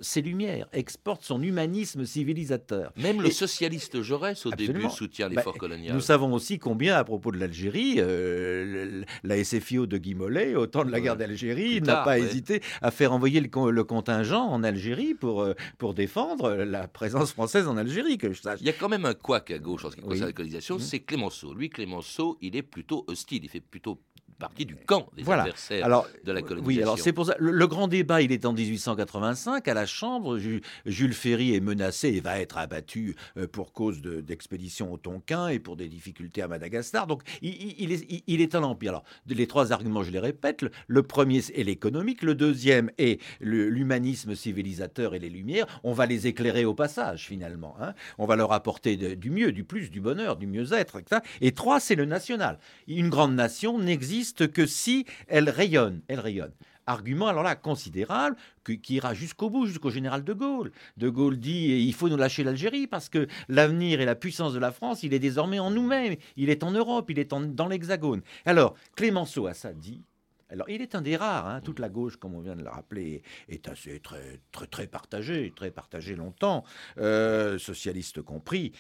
ses 0.01 0.23
lumières, 0.23 0.67
exporte 0.73 1.23
son 1.23 1.43
humanisme 1.43 2.05
civilisateur. 2.05 2.93
Même 2.97 3.21
le 3.21 3.31
socialiste 3.31 4.03
Jaurès 4.03 4.45
au 4.47 4.51
début 4.51 4.89
soutient 4.91 5.29
l'effort 5.29 5.53
bah, 5.53 5.59
colonial. 5.59 5.95
Nous 5.95 6.01
savons 6.01 6.33
aussi 6.33 6.59
combien 6.59 6.97
à 6.97 7.05
propos 7.05 7.33
de 7.33 7.39
l'Algérie, 7.39 7.97
euh, 7.99 9.03
la 9.23 9.43
SFIO 9.43 9.87
de 9.87 9.99
Guy 9.99 10.15
Mollet, 10.15 10.55
au 10.55 10.67
temps 10.67 10.85
de 10.85 10.91
la 10.91 11.01
guerre 11.01 11.17
d'Algérie, 11.17 11.81
n'a 11.81 11.97
pas 11.97 12.19
hésité 12.19 12.63
à 12.83 12.91
faire 12.91 13.13
envoyer 13.13 13.41
le, 13.41 13.85
contingent 13.85 14.45
en 14.49 14.63
Algérie 14.63 15.15
pour, 15.15 15.43
euh, 15.43 15.55
pour 15.79 15.95
défendre 15.95 16.53
la 16.53 16.89
présence 16.89 17.33
française 17.33 17.69
en 17.69 17.77
Algérie, 17.77 18.19
que 18.19 18.33
je 18.33 18.41
sache. 18.41 18.61
Il 18.61 18.67
y 18.67 18.71
a 18.71 18.75
quand 18.75 18.89
même 18.89 19.05
un 19.05 19.15
couac 19.15 19.51
à 19.51 19.59
gauche 19.59 19.85
en 19.85 19.91
ce 19.91 19.97
qui 19.97 20.03
concerne 20.03 20.27
la 20.27 20.33
colonisation, 20.33 20.79
c'est 20.79 21.01
Clémenceau. 21.01 21.55
Lui, 21.55 21.71
Clémenceau, 21.71 22.39
il 22.41 22.57
est 22.57 22.63
plutôt 22.63 23.05
hostile, 23.07 23.45
il 23.45 23.51
fait 23.51 23.61
plutôt 23.61 24.01
partie 24.39 24.65
du 24.67 24.77
camp 24.77 25.09
des 25.17 25.23
Voilà. 25.23 25.43
adversaires 25.43 25.85
Alors, 25.85 26.07
de 26.25 26.33
la 26.33 26.43
colonisation. 26.43 26.67
Oui, 26.67 26.83
alors 26.83 26.99
c'est 26.99 27.13
pour 27.13 27.27
ça. 27.27 27.35
Le, 27.39 27.51
le 27.53 27.67
grand 27.67 27.89
débat, 27.89 28.23
il 28.23 28.33
est 28.33 28.45
en 28.45 28.53
1885 28.53 29.67
à 29.69 29.75
la 29.75 29.87
Chambre. 29.87 30.39
Ju- 30.39 30.61
Jules 30.85 31.15
Ferry 31.15 31.55
est 31.55 31.61
menacé 31.61 32.09
et 32.09 32.21
va 32.21 32.39
être 32.41 32.59
abattu 32.59 33.17
euh, 33.37 33.47
pour 33.47 33.73
cause 33.73 34.01
de- 34.03 34.21
d'expédition 34.21 34.93
au 34.93 34.97
Tonkin 34.99 35.49
et 35.49 35.59
pour 35.59 35.77
des 35.77 35.89
difficultés 35.89 36.43
à 36.43 36.49
Madagascar. 36.49 37.07
Donc, 37.07 37.23
il, 37.43 37.93
est, 37.93 38.07
il- 38.27 38.41
est 38.41 38.55
en 38.55 38.63
empire. 38.63 38.91
Alors, 38.91 39.05
les 39.27 39.47
trois 39.47 39.73
arguments, 39.73 40.03
je 40.03 40.11
les 40.11 40.19
répète. 40.19 40.63
Le, 40.63 40.71
le 40.87 41.03
premier 41.03 41.39
est 41.39 41.65
l'économique. 41.65 42.23
Le 42.23 42.35
deuxième 42.35 42.91
est 42.99 43.21
l'humanisme 43.41 44.35
civilisateur 44.35 45.15
et 45.15 45.19
les 45.19 45.31
lumières. 45.31 45.67
On 45.85 45.93
va 45.93 46.07
les 46.07 46.27
éclairer 46.27 46.65
au 46.65 46.75
passage, 46.75 47.27
finalement. 47.27 47.75
hein. 47.81 47.95
On 48.19 48.27
va 48.27 48.37
leur 48.37 48.53
apporter 48.53 48.97
de- 48.97 49.15
du 49.15 49.31
mieux, 49.31 49.53
du 49.53 49.65
plus, 49.65 49.91
du 49.91 50.01
bonheur, 50.01 50.37
du 50.37 50.47
mieux-être. 50.47 50.99
etc. 50.99 51.21
Et 51.41 51.53
trois, 51.53 51.81
c'est 51.81 51.95
le 51.95 52.05
national. 52.05 52.59
Une 52.87 53.09
grande 53.09 53.35
nation 53.35 53.79
n'existe 53.79 54.26
que 54.35 54.67
si 54.67 55.07
elle 55.29 55.51
rayonne. 55.51 56.03
Elle 56.09 56.21
rayonne. 56.21 56.53
Argument 56.89 57.27
alors 57.27 57.43
là 57.43 57.57
considérable 57.57 58.37
qui 58.65 58.95
ira 58.95 59.13
jusqu'au 59.13 59.51
bout, 59.51 59.67
jusqu'au 59.67 59.91
général 59.91 60.23
de 60.23 60.33
Gaulle. 60.33 60.71
De 60.97 61.09
Gaulle 61.09 61.37
dit 61.37 61.85
il 61.85 61.93
faut 61.93 62.09
nous 62.09 62.17
lâcher 62.17 62.45
l'Algérie 62.45 62.87
parce 62.87 63.09
que 63.09 63.27
l'avenir 63.49 64.01
et 64.01 64.05
la 64.05 64.15
puissance 64.15 64.53
de 64.53 64.61
la 64.61 64.71
France, 64.71 65.03
il 65.03 65.13
est 65.13 65.19
désormais 65.19 65.59
en 65.59 65.71
nous-mêmes, 65.71 66.15
il 66.37 66.49
est 66.49 66.63
en 66.63 66.71
Europe, 66.71 67.11
il 67.11 67.19
est 67.19 67.33
dans 67.33 67.67
l'Hexagone. 67.69 68.23
Alors 68.45 68.75
Clémenceau 68.95 69.49
a 69.49 69.55
ça 69.55 69.73
dit. 69.73 70.05
Alors, 70.49 70.71
il 70.71 70.81
est 70.81 70.95
un 70.95 71.03
des 71.03 71.17
rares. 71.17 71.49
hein. 71.49 71.61
Toute 71.61 71.81
la 71.81 71.89
gauche, 71.89 72.19
comme 72.19 72.37
on 72.37 72.41
vient 72.41 72.55
de 72.55 72.63
le 72.63 72.69
rappeler, 72.69 73.23
est 73.49 73.69
assez 73.69 73.99
très 73.99 74.41
très 74.53 74.69
très 74.69 74.87
partagée, 74.87 75.53
très 75.57 75.73
partagée 75.73 76.15
longtemps, 76.15 76.63
euh, 76.99 77.59
socialistes 77.59 78.23
compris. 78.23 78.71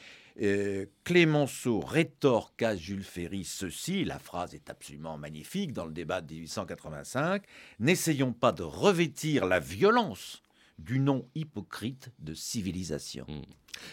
Clémenceau 1.05 1.81
rétorque 1.81 2.63
à 2.63 2.77
Jules 2.77 3.05
Ferry 3.05 3.45
ceci, 3.45 4.05
la 4.05 4.19
phrase 4.19 4.55
est 4.55 4.69
absolument 4.69 5.17
magnifique 5.17 5.73
dans 5.73 5.87
le 5.87 5.93
débat 5.93 6.21
de 6.21 6.35
1885, 6.35 7.43
N'essayons 7.81 8.33
pas 8.33 8.53
de 8.53 8.63
revêtir 8.63 9.47
la 9.47 9.61
violence 9.61 10.43
du 10.79 10.99
nom 10.99 11.27
hypocrite 11.35 12.11
de 12.19 12.35
civilisation. 12.35 13.27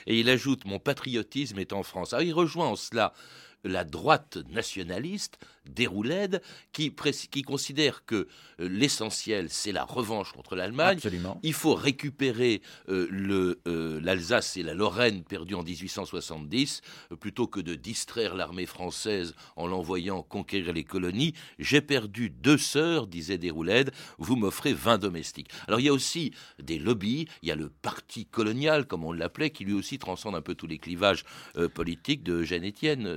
Et 0.06 0.20
il 0.20 0.30
ajoute 0.30 0.66
Mon 0.66 0.80
patriotisme 0.80 1.60
est 1.60 1.74
en 1.74 1.84
France. 1.84 2.14
Alors, 2.14 2.24
il 2.24 2.34
rejoint 2.34 2.68
en 2.68 2.76
cela 2.76 3.14
la 3.63 3.84
droite 3.84 4.38
nationaliste, 4.50 5.38
Déroulède, 5.65 6.41
qui, 6.74 6.93
considère 7.43 8.05
que 8.05 8.15
euh, 8.15 8.27
l'essentiel, 8.70 9.48
c'est 9.50 9.72
la 9.72 9.86
revanche 9.86 10.34
contre 10.34 10.55
l'Allemagne. 10.55 11.00
Il 11.41 11.53
faut 11.53 11.75
récupérer 11.75 12.62
euh, 12.89 13.55
euh, 13.67 14.00
l'Alsace 14.01 14.58
et 14.58 14.63
la 14.63 14.74
Lorraine 14.74 15.24
perdues 15.24 15.55
en 15.55 15.63
1870, 15.63 16.82
euh, 17.12 17.15
plutôt 17.15 17.48
que 17.48 17.60
de 17.60 17.75
distraire 17.75 18.36
l'armée 18.36 18.65
française 18.65 19.36
en 19.55 19.67
l'envoyant 19.67 20.22
conquérir 20.22 20.74
les 20.74 20.84
colonies. 20.84 21.34
J'ai 21.60 21.82
perdu 21.82 22.29
deux 22.29 22.58
sœurs, 22.58 23.08
disait 23.08 23.38
Déroulède, 23.38 23.91
vous 24.17 24.36
m'offrez 24.36 24.74
20 24.74 24.98
domestiques. 24.98 25.50
Alors 25.67 25.79
il 25.79 25.86
y 25.86 25.89
a 25.89 25.93
aussi 25.93 26.34
des 26.62 26.79
lobbies, 26.79 27.27
il 27.41 27.50
y 27.50 27.51
a 27.51 27.55
le 27.55 27.70
parti 27.70 28.25
colonial, 28.25 28.86
comme 28.86 29.05
on 29.05 29.13
l'appelait, 29.13 29.51
qui 29.51 29.63
lui 29.63 29.74
aussi 29.74 29.98
transcende 29.98 30.36
un 30.36 30.41
peu 30.41 30.55
tous 30.55 30.67
les 30.67 30.77
clivages 30.77 31.24
politiques 31.74 32.24
de 32.24 32.43
Jeanne 32.43 32.63
Étienne, 32.63 33.08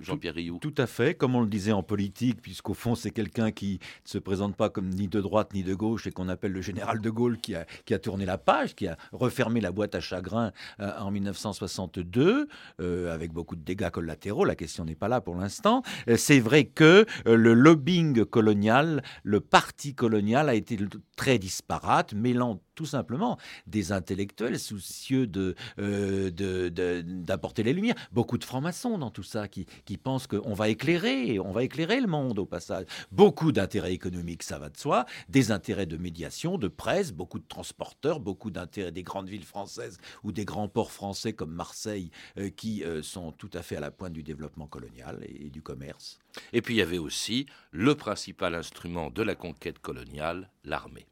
Jean-Pierre 0.00 0.34
Rioux. 0.34 0.58
Tout 0.60 0.74
à 0.78 0.86
fait, 0.86 1.14
comme 1.14 1.34
on 1.34 1.40
le 1.40 1.48
disait 1.48 1.72
en 1.72 1.82
politique, 1.82 2.40
puisqu'au 2.40 2.74
fond 2.74 2.94
c'est 2.94 3.10
quelqu'un 3.10 3.50
qui 3.50 3.78
ne 4.04 4.08
se 4.08 4.18
présente 4.18 4.56
pas 4.56 4.70
comme 4.70 4.88
ni 4.88 5.08
de 5.08 5.20
droite 5.20 5.52
ni 5.54 5.62
de 5.62 5.74
gauche 5.74 6.06
et 6.06 6.10
qu'on 6.12 6.28
appelle 6.28 6.52
le 6.52 6.62
général 6.62 7.00
de 7.00 7.10
Gaulle 7.10 7.38
qui 7.38 7.54
a, 7.54 7.98
tourné 7.98 8.24
la 8.24 8.38
page, 8.38 8.74
qui 8.74 8.86
a 8.88 8.96
refermé 9.12 9.60
la 9.60 9.72
boîte 9.72 9.94
à 9.94 10.00
chagrin 10.00 10.52
euh, 10.80 10.90
en 10.98 11.10
1962, 11.10 12.48
euh, 12.80 13.12
avec 13.14 13.32
beaucoup 13.32 13.56
de 13.56 13.62
dégâts 13.62 13.90
collatéraux, 13.90 14.44
la 14.44 14.54
question 14.56 14.84
n'est 14.84 14.94
pas 14.94 15.08
là 15.08 15.20
pour 15.20 15.34
l'instant. 15.36 15.82
Euh, 16.08 16.16
c'est 16.16 16.40
vrai 16.40 16.64
que 16.64 17.04
euh, 17.26 17.36
le 17.36 17.54
lobbying 17.54 18.24
colonial, 18.24 19.02
le 19.22 19.40
parti 19.40 19.94
colonial 19.94 20.48
a 20.48 20.54
été 20.54 20.78
très 21.16 21.38
disparate, 21.38 22.14
mêlant 22.14 22.60
tout 22.74 22.86
simplement 22.86 23.38
des 23.66 23.92
intellectuels 23.92 24.58
soucieux 24.58 25.30
euh, 25.78 26.30
de- 26.30 27.02
d'apporter 27.02 27.62
les 27.62 27.72
lumières. 27.72 27.94
Beaucoup 28.12 28.38
de 28.38 28.44
francs-maçons 28.44 28.96
dans 28.98 29.10
tout 29.10 29.22
ça 29.22 29.46
qui, 29.48 29.66
qui 29.84 29.96
pensent 29.96 30.26
qu'on 30.26 30.54
va 30.54 30.68
éclairer, 30.68 31.38
on 31.38 31.52
va 31.52 31.64
éclairer 31.64 32.00
le 32.00 32.06
monde 32.06 32.38
au 32.38 32.46
passage. 32.46 32.86
Beaucoup 33.10 33.52
d'intérêts 33.52 33.92
économiques, 33.92 34.42
ça 34.42 34.58
va 34.58 34.68
de 34.68 34.76
soi, 34.76 35.06
des 35.28 35.50
intérêts 35.50 35.86
de 35.86 35.96
médiation, 35.96 36.58
de 36.58 36.68
presse, 36.68 37.12
beaucoup 37.12 37.38
de 37.38 37.46
transporteurs, 37.46 38.20
beaucoup 38.20 38.50
d'intérêts 38.50 38.92
des 38.92 39.02
grandes 39.02 39.28
villes 39.28 39.44
françaises 39.44 39.98
ou 40.22 40.32
des 40.32 40.44
grands 40.44 40.68
ports 40.68 40.92
français 40.92 41.32
comme 41.32 41.52
Marseille 41.52 42.10
euh, 42.38 42.50
qui 42.50 42.84
euh, 42.84 43.02
sont 43.02 43.32
tout 43.32 43.50
à 43.54 43.62
fait 43.62 43.76
à 43.76 43.80
la 43.80 43.90
pointe 43.90 44.12
du 44.12 44.22
développement 44.22 44.66
colonial 44.66 45.20
et, 45.22 45.46
et 45.46 45.50
du 45.50 45.62
commerce. 45.62 46.18
Et 46.52 46.62
puis 46.62 46.74
il 46.74 46.78
y 46.78 46.82
avait 46.82 46.98
aussi 46.98 47.46
le 47.70 47.94
principal 47.94 48.54
instrument 48.54 49.10
de 49.10 49.22
la 49.22 49.34
conquête 49.34 49.78
coloniale, 49.78 50.50
l'armée. 50.64 51.06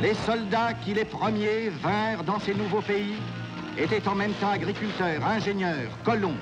Les 0.00 0.14
soldats 0.14 0.72
qui 0.74 0.94
les 0.94 1.04
premiers 1.04 1.68
vinrent 1.68 2.24
dans 2.24 2.40
ces 2.40 2.54
nouveaux 2.54 2.80
pays 2.80 3.16
étaient 3.78 4.06
en 4.08 4.14
même 4.14 4.32
temps 4.34 4.50
agriculteurs, 4.50 5.24
ingénieurs, 5.24 5.90
colons. 6.04 6.36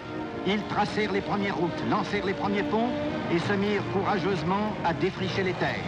Ils 0.47 0.63
tracèrent 0.65 1.13
les 1.13 1.21
premières 1.21 1.57
routes, 1.57 1.83
lancèrent 1.91 2.25
les 2.25 2.35
premiers 2.35 2.63
ponts 2.63 2.89
et 3.33 3.39
se 3.39 3.53
mirent 3.53 3.85
courageusement 3.93 4.75
à 4.85 4.95
défricher 4.95 5.43
les 5.43 5.53
terres. 5.55 5.85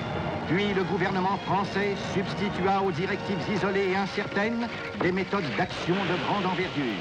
Puis 0.49 0.75
le 0.75 0.85
gouvernement 0.85 1.39
français 1.47 1.95
substitua 2.13 2.83
aux 2.83 2.93
directives 2.93 3.39
isolées 3.53 3.91
et 3.93 3.97
incertaines 3.97 4.69
des 5.01 5.13
méthodes 5.13 5.45
d'action 5.57 5.95
de 5.95 6.25
grande 6.27 6.47
envergure. 6.47 7.01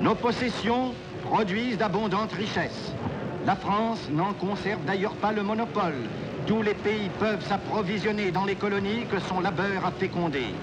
Nos 0.00 0.14
possessions 0.14 0.94
produisent 1.24 1.78
d'abondantes 1.78 2.32
richesses. 2.32 2.92
La 3.44 3.56
France 3.56 4.08
n'en 4.10 4.32
conserve 4.32 4.84
d'ailleurs 4.84 5.14
pas 5.16 5.32
le 5.32 5.42
monopole. 5.42 5.94
Tous 6.46 6.62
les 6.62 6.74
pays 6.74 7.10
peuvent 7.18 7.44
s'approvisionner 7.46 8.30
dans 8.30 8.44
les 8.44 8.54
colonies 8.54 9.06
que 9.10 9.18
son 9.18 9.40
labeur 9.40 9.84
a 9.84 9.90
fécondées. 9.90 10.54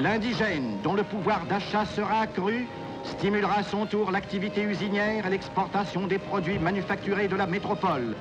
L'indigène, 0.00 0.78
dont 0.82 0.94
le 0.94 1.04
pouvoir 1.04 1.46
d'achat 1.46 1.84
sera 1.84 2.20
accru, 2.20 2.66
stimulera 3.06 3.58
à 3.58 3.62
son 3.62 3.86
tour 3.86 4.10
l'activité 4.10 4.62
usinière 4.62 5.26
et 5.26 5.30
l'exportation 5.30 6.06
des 6.06 6.18
produits 6.18 6.58
manufacturés 6.58 7.28
de 7.28 7.36
la 7.36 7.46
métropole. 7.46 8.14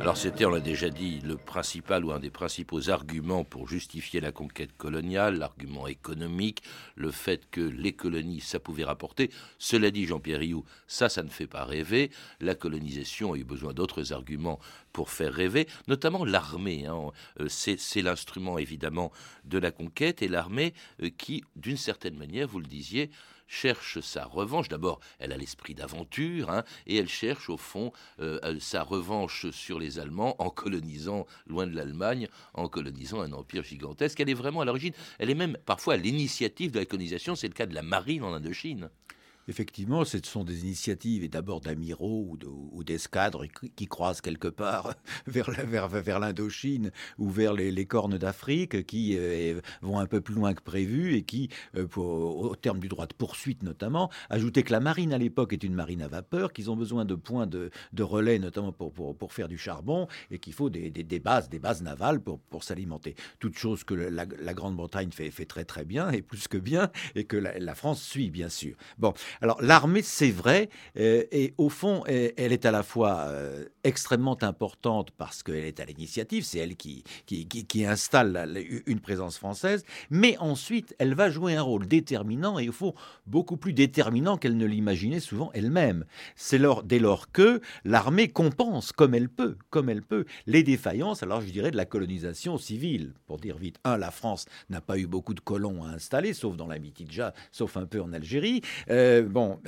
Alors 0.00 0.16
c'était, 0.16 0.44
on 0.44 0.50
l'a 0.50 0.60
déjà 0.60 0.90
dit, 0.90 1.20
le 1.24 1.36
principal 1.36 2.04
ou 2.04 2.12
un 2.12 2.20
des 2.20 2.30
principaux 2.30 2.88
arguments 2.88 3.42
pour 3.42 3.68
justifier 3.68 4.20
la 4.20 4.30
conquête 4.30 4.76
coloniale, 4.76 5.38
l'argument 5.38 5.88
économique, 5.88 6.62
le 6.94 7.10
fait 7.10 7.50
que 7.50 7.60
les 7.60 7.92
colonies, 7.92 8.40
ça 8.40 8.60
pouvait 8.60 8.84
rapporter. 8.84 9.28
Cela 9.58 9.90
dit, 9.90 10.06
Jean-Pierre 10.06 10.38
Rioux, 10.38 10.64
ça, 10.86 11.08
ça 11.08 11.24
ne 11.24 11.28
fait 11.28 11.48
pas 11.48 11.64
rêver. 11.64 12.12
La 12.40 12.54
colonisation 12.54 13.32
a 13.32 13.38
eu 13.38 13.44
besoin 13.44 13.72
d'autres 13.72 14.12
arguments 14.12 14.60
pour 14.92 15.10
faire 15.10 15.32
rêver, 15.32 15.66
notamment 15.88 16.24
l'armée. 16.24 16.86
hein. 16.86 17.10
Euh, 17.40 17.48
C'est 17.48 18.02
l'instrument 18.02 18.56
évidemment 18.56 19.10
de 19.46 19.58
la 19.58 19.72
conquête 19.72 20.22
et 20.22 20.28
l'armée 20.28 20.74
euh, 21.02 21.10
qui, 21.10 21.42
d'une 21.56 21.76
certaine 21.76 22.16
manière, 22.16 22.46
vous 22.46 22.60
le 22.60 22.66
disiez, 22.66 23.10
cherche 23.48 24.00
sa 24.00 24.24
revanche. 24.24 24.68
D'abord, 24.68 25.00
elle 25.18 25.32
a 25.32 25.36
l'esprit 25.36 25.74
d'aventure, 25.74 26.50
hein, 26.50 26.62
et 26.86 26.96
elle 26.96 27.08
cherche 27.08 27.50
au 27.50 27.56
fond 27.56 27.92
euh, 28.20 28.38
euh, 28.44 28.60
sa 28.60 28.82
revanche 28.82 29.50
sur 29.50 29.80
les 29.80 29.98
Allemands 29.98 30.36
en 30.38 30.50
colonisant, 30.50 31.26
loin 31.46 31.66
de 31.66 31.74
l'Allemagne, 31.74 32.28
en 32.54 32.68
colonisant 32.68 33.20
un 33.20 33.32
empire 33.32 33.64
gigantesque. 33.64 34.20
Elle 34.20 34.30
est 34.30 34.34
vraiment 34.34 34.60
à 34.60 34.64
l'origine, 34.64 34.92
elle 35.18 35.30
est 35.30 35.34
même 35.34 35.56
parfois 35.66 35.94
à 35.94 35.96
l'initiative 35.96 36.70
de 36.70 36.78
la 36.78 36.86
colonisation, 36.86 37.34
c'est 37.34 37.48
le 37.48 37.54
cas 37.54 37.66
de 37.66 37.74
la 37.74 37.82
marine 37.82 38.22
en 38.22 38.34
Indochine. 38.34 38.90
Effectivement, 39.48 40.04
ce 40.04 40.18
sont 40.22 40.44
des 40.44 40.60
initiatives 40.60 41.24
et 41.24 41.28
d'abord 41.28 41.62
d'amiraux 41.62 42.26
ou 42.28 42.36
de- 42.36 42.46
ou 42.46 42.84
d'escadres 42.84 43.46
qui, 43.76 43.86
croisent 43.86 44.20
quelque 44.20 44.48
part 44.48 44.94
vers, 45.26 46.20
l'Indochine 46.20 46.90
ou 47.18 47.30
vers 47.30 47.54
les, 47.54 47.86
cornes 47.86 48.18
d'Afrique 48.18 48.84
qui 48.86 49.16
euh, 49.16 49.60
vont 49.80 49.98
un 49.98 50.06
peu 50.06 50.20
plus 50.20 50.34
loin 50.34 50.52
que 50.52 50.60
prévu 50.62 51.14
et 51.14 51.22
qui, 51.22 51.48
euh, 51.76 51.86
au 51.96 52.54
terme 52.56 52.78
du 52.78 52.88
droit 52.88 53.06
de 53.06 53.14
poursuite 53.14 53.62
notamment, 53.62 54.10
ajoutaient 54.28 54.62
que 54.62 54.72
la 54.72 54.80
marine 54.80 55.14
à 55.14 55.18
l'époque 55.18 55.54
est 55.54 55.64
une 55.64 55.74
marine 55.74 56.02
à 56.02 56.08
vapeur, 56.08 56.52
qu'ils 56.52 56.70
ont 56.70 56.76
besoin 56.76 57.06
de 57.06 57.14
points 57.14 57.46
de, 57.46 57.70
relais 57.98 58.38
notamment 58.38 58.72
pour, 58.72 59.32
faire 59.32 59.48
du 59.48 59.58
charbon 59.58 60.08
et 60.30 60.38
qu'il 60.38 60.52
faut 60.52 60.68
des, 60.68 60.90
bases, 61.20 61.48
des 61.48 61.58
bases 61.58 61.82
navales 61.82 62.20
pour, 62.20 62.62
s'alimenter. 62.62 63.14
Toute 63.38 63.56
chose 63.56 63.84
que 63.84 63.94
la, 63.94 64.26
Grande-Bretagne 64.26 65.10
fait, 65.10 65.30
fait 65.30 65.46
très 65.46 65.64
très 65.64 65.84
bien 65.84 66.10
et 66.10 66.20
plus 66.20 66.48
que 66.48 66.58
bien 66.58 66.90
et 67.14 67.24
que 67.24 67.36
la, 67.36 67.58
la 67.58 67.74
France 67.74 68.02
suit 68.02 68.30
bien 68.30 68.48
sûr. 68.48 68.76
Bon, 68.98 69.14
alors 69.40 69.60
l'armée, 69.62 70.02
c'est 70.02 70.30
vrai, 70.30 70.68
euh, 70.98 71.24
et 71.30 71.54
au 71.58 71.68
fond, 71.68 72.02
euh, 72.08 72.30
elle 72.36 72.52
est 72.52 72.66
à 72.66 72.70
la 72.70 72.82
fois 72.82 73.26
euh, 73.28 73.64
extrêmement 73.84 74.36
importante 74.42 75.10
parce 75.16 75.42
qu'elle 75.42 75.64
est 75.64 75.80
à 75.80 75.84
l'initiative, 75.84 76.44
c'est 76.44 76.58
elle 76.58 76.76
qui, 76.76 77.04
qui, 77.26 77.84
installe 77.84 78.58
une 78.86 79.00
présence 79.00 79.38
française, 79.38 79.84
mais 80.10 80.36
ensuite, 80.38 80.94
elle 80.98 81.14
va 81.14 81.30
jouer 81.30 81.54
un 81.54 81.62
rôle 81.62 81.86
déterminant 81.86 82.58
et 82.58 82.68
au 82.68 82.72
fond, 82.72 82.94
beaucoup 83.26 83.56
plus 83.56 83.72
déterminant 83.72 84.36
qu'elle 84.36 84.56
ne 84.56 84.66
l'imaginait 84.66 85.20
souvent 85.20 85.50
elle-même. 85.54 86.04
C'est 86.34 86.58
dès 86.84 86.98
lors 86.98 87.30
que 87.30 87.60
l'armée 87.84 88.28
compense 88.28 88.92
comme 88.92 89.14
elle 89.14 89.28
peut, 89.28 89.56
comme 89.70 89.88
elle 89.88 90.02
peut, 90.02 90.24
les 90.46 90.62
défaillances, 90.62 91.22
alors 91.22 91.40
je 91.40 91.50
dirais, 91.50 91.70
de 91.70 91.76
la 91.76 91.84
colonisation 91.84 92.58
civile. 92.58 93.12
Pour 93.26 93.38
dire 93.38 93.56
vite, 93.56 93.78
un, 93.84 93.96
la 93.96 94.10
France 94.10 94.46
n'a 94.70 94.80
pas 94.80 94.98
eu 94.98 95.06
beaucoup 95.06 95.34
de 95.34 95.40
colons 95.40 95.84
à 95.84 95.90
installer, 95.90 96.34
sauf 96.34 96.56
dans 96.56 96.66
la 96.66 96.78
Mitidja, 96.78 97.32
sauf 97.52 97.76
un 97.76 97.86
peu 97.86 98.00
en 98.00 98.12
Algérie. 98.12 98.62
Bon, 99.28 99.58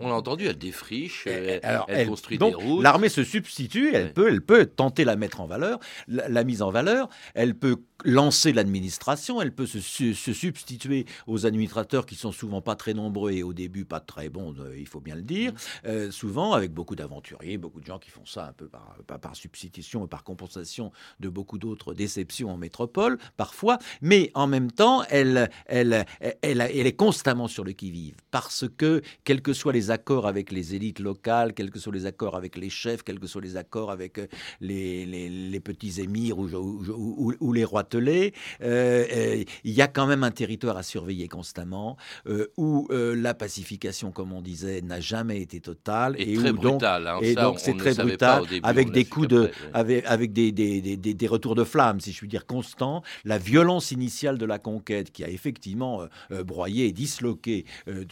on 0.00 0.08
l'a 0.08 0.14
entendu, 0.14 0.46
elle 0.46 0.58
défriche, 0.58 1.26
elle, 1.26 1.60
alors, 1.62 1.86
elle, 1.88 2.08
construit 2.08 2.38
donc, 2.38 2.56
des 2.58 2.64
routes. 2.64 2.82
L'armée 2.82 3.08
se 3.08 3.24
substitue, 3.24 3.94
elle, 3.94 4.12
peut, 4.12 4.28
elle 4.28 4.42
peut 4.42 4.66
tenter 4.66 5.04
la 5.04 5.16
mettre 5.16 5.40
en 5.40 5.46
valeur, 5.46 5.78
la, 6.08 6.28
la 6.28 6.44
mise 6.44 6.62
en 6.62 6.70
valeur, 6.70 7.08
elle 7.34 7.54
peut 7.54 7.76
lancer 8.04 8.52
l'administration, 8.52 9.40
elle 9.40 9.52
peut 9.52 9.66
se, 9.66 9.80
se, 9.80 10.32
substituer 10.32 11.06
aux 11.26 11.46
administrateurs 11.46 12.06
qui 12.06 12.14
sont 12.14 12.32
souvent 12.32 12.60
pas 12.60 12.76
très 12.76 12.94
nombreux 12.94 13.32
et 13.32 13.42
au 13.42 13.52
début 13.52 13.84
pas 13.84 14.00
très 14.00 14.28
bons, 14.28 14.54
euh, 14.58 14.76
il 14.78 14.86
faut 14.86 15.00
bien 15.00 15.14
le 15.14 15.22
dire, 15.22 15.52
euh, 15.86 16.10
souvent 16.10 16.52
avec 16.52 16.72
beaucoup 16.72 16.96
d'aventuriers, 16.96 17.56
beaucoup 17.56 17.80
de 17.80 17.86
gens 17.86 17.98
qui 17.98 18.10
font 18.10 18.26
ça 18.26 18.48
un 18.48 18.52
peu 18.52 18.66
par, 18.66 18.96
par, 19.06 19.18
par 19.18 19.36
substitution 19.36 20.04
et 20.04 20.08
par 20.08 20.24
compensation 20.24 20.92
de 21.20 21.28
beaucoup 21.28 21.58
d'autres 21.58 21.94
déceptions 21.94 22.50
en 22.50 22.56
métropole, 22.56 23.18
parfois, 23.36 23.78
mais 24.02 24.30
en 24.34 24.46
même 24.46 24.70
temps, 24.70 25.02
elle, 25.08 25.50
elle, 25.66 26.04
elle, 26.20 26.38
elle, 26.42 26.60
elle 26.60 26.86
est 26.86 26.96
constamment 26.96 27.48
sur 27.48 27.64
le 27.64 27.72
qui-vive, 27.72 28.16
parce 28.30 28.66
que, 28.76 28.93
quels 29.24 29.42
que 29.42 29.52
soient 29.52 29.72
les 29.72 29.90
accords 29.90 30.26
avec 30.26 30.50
les 30.50 30.74
élites 30.74 31.00
locales, 31.00 31.54
quels 31.54 31.70
que 31.70 31.78
soient 31.78 31.92
les 31.92 32.06
accords 32.06 32.36
avec 32.36 32.56
les 32.56 32.70
chefs, 32.70 33.02
quels 33.02 33.18
que 33.20 33.26
soient 33.26 33.42
les 33.42 33.56
accords 33.56 33.90
avec 33.90 34.18
euh, 34.18 34.26
les, 34.60 35.06
les, 35.06 35.28
les 35.28 35.60
petits 35.60 36.00
émirs 36.00 36.38
ou, 36.38 36.48
ou, 36.48 36.84
ou, 36.90 37.34
ou 37.40 37.52
les 37.52 37.64
rois 37.64 37.84
euh, 37.94 38.30
euh, 38.62 39.44
il 39.64 39.72
y 39.72 39.82
a 39.82 39.88
quand 39.88 40.06
même 40.06 40.24
un 40.24 40.30
territoire 40.30 40.76
à 40.76 40.82
surveiller 40.82 41.28
constamment, 41.28 41.96
euh, 42.26 42.46
où 42.56 42.88
euh, 42.90 43.14
la 43.14 43.34
pacification, 43.34 44.10
comme 44.10 44.32
on 44.32 44.42
disait, 44.42 44.80
n'a 44.82 45.00
jamais 45.00 45.40
été 45.40 45.60
totale. 45.60 46.16
Et, 46.18 46.32
et 46.32 46.36
très 46.36 46.50
où 46.50 46.54
brutal. 46.54 47.04
Donc, 47.04 47.12
hein, 47.12 47.18
et 47.22 47.34
ça, 47.34 47.42
donc 47.42 47.60
c'est 47.60 47.76
très 47.76 47.94
brutal, 47.94 48.46
début, 48.46 48.60
avec 48.62 48.90
des 48.90 49.04
coups 49.04 49.28
de, 49.28 49.50
après, 49.72 49.80
avec, 49.80 50.06
avec 50.06 50.32
des, 50.32 50.52
des, 50.52 50.80
des, 50.80 51.14
des, 51.14 51.26
retours 51.26 51.54
de 51.54 51.64
flamme, 51.64 52.00
si 52.00 52.12
je 52.12 52.18
puis 52.18 52.28
dire, 52.28 52.46
constants. 52.46 53.02
La 53.24 53.38
violence 53.38 53.90
initiale 53.90 54.38
de 54.38 54.46
la 54.46 54.58
conquête, 54.58 55.10
qui 55.10 55.24
a 55.24 55.28
effectivement 55.28 56.02
broyé 56.44 56.86
et 56.86 56.92
disloqué 56.92 57.64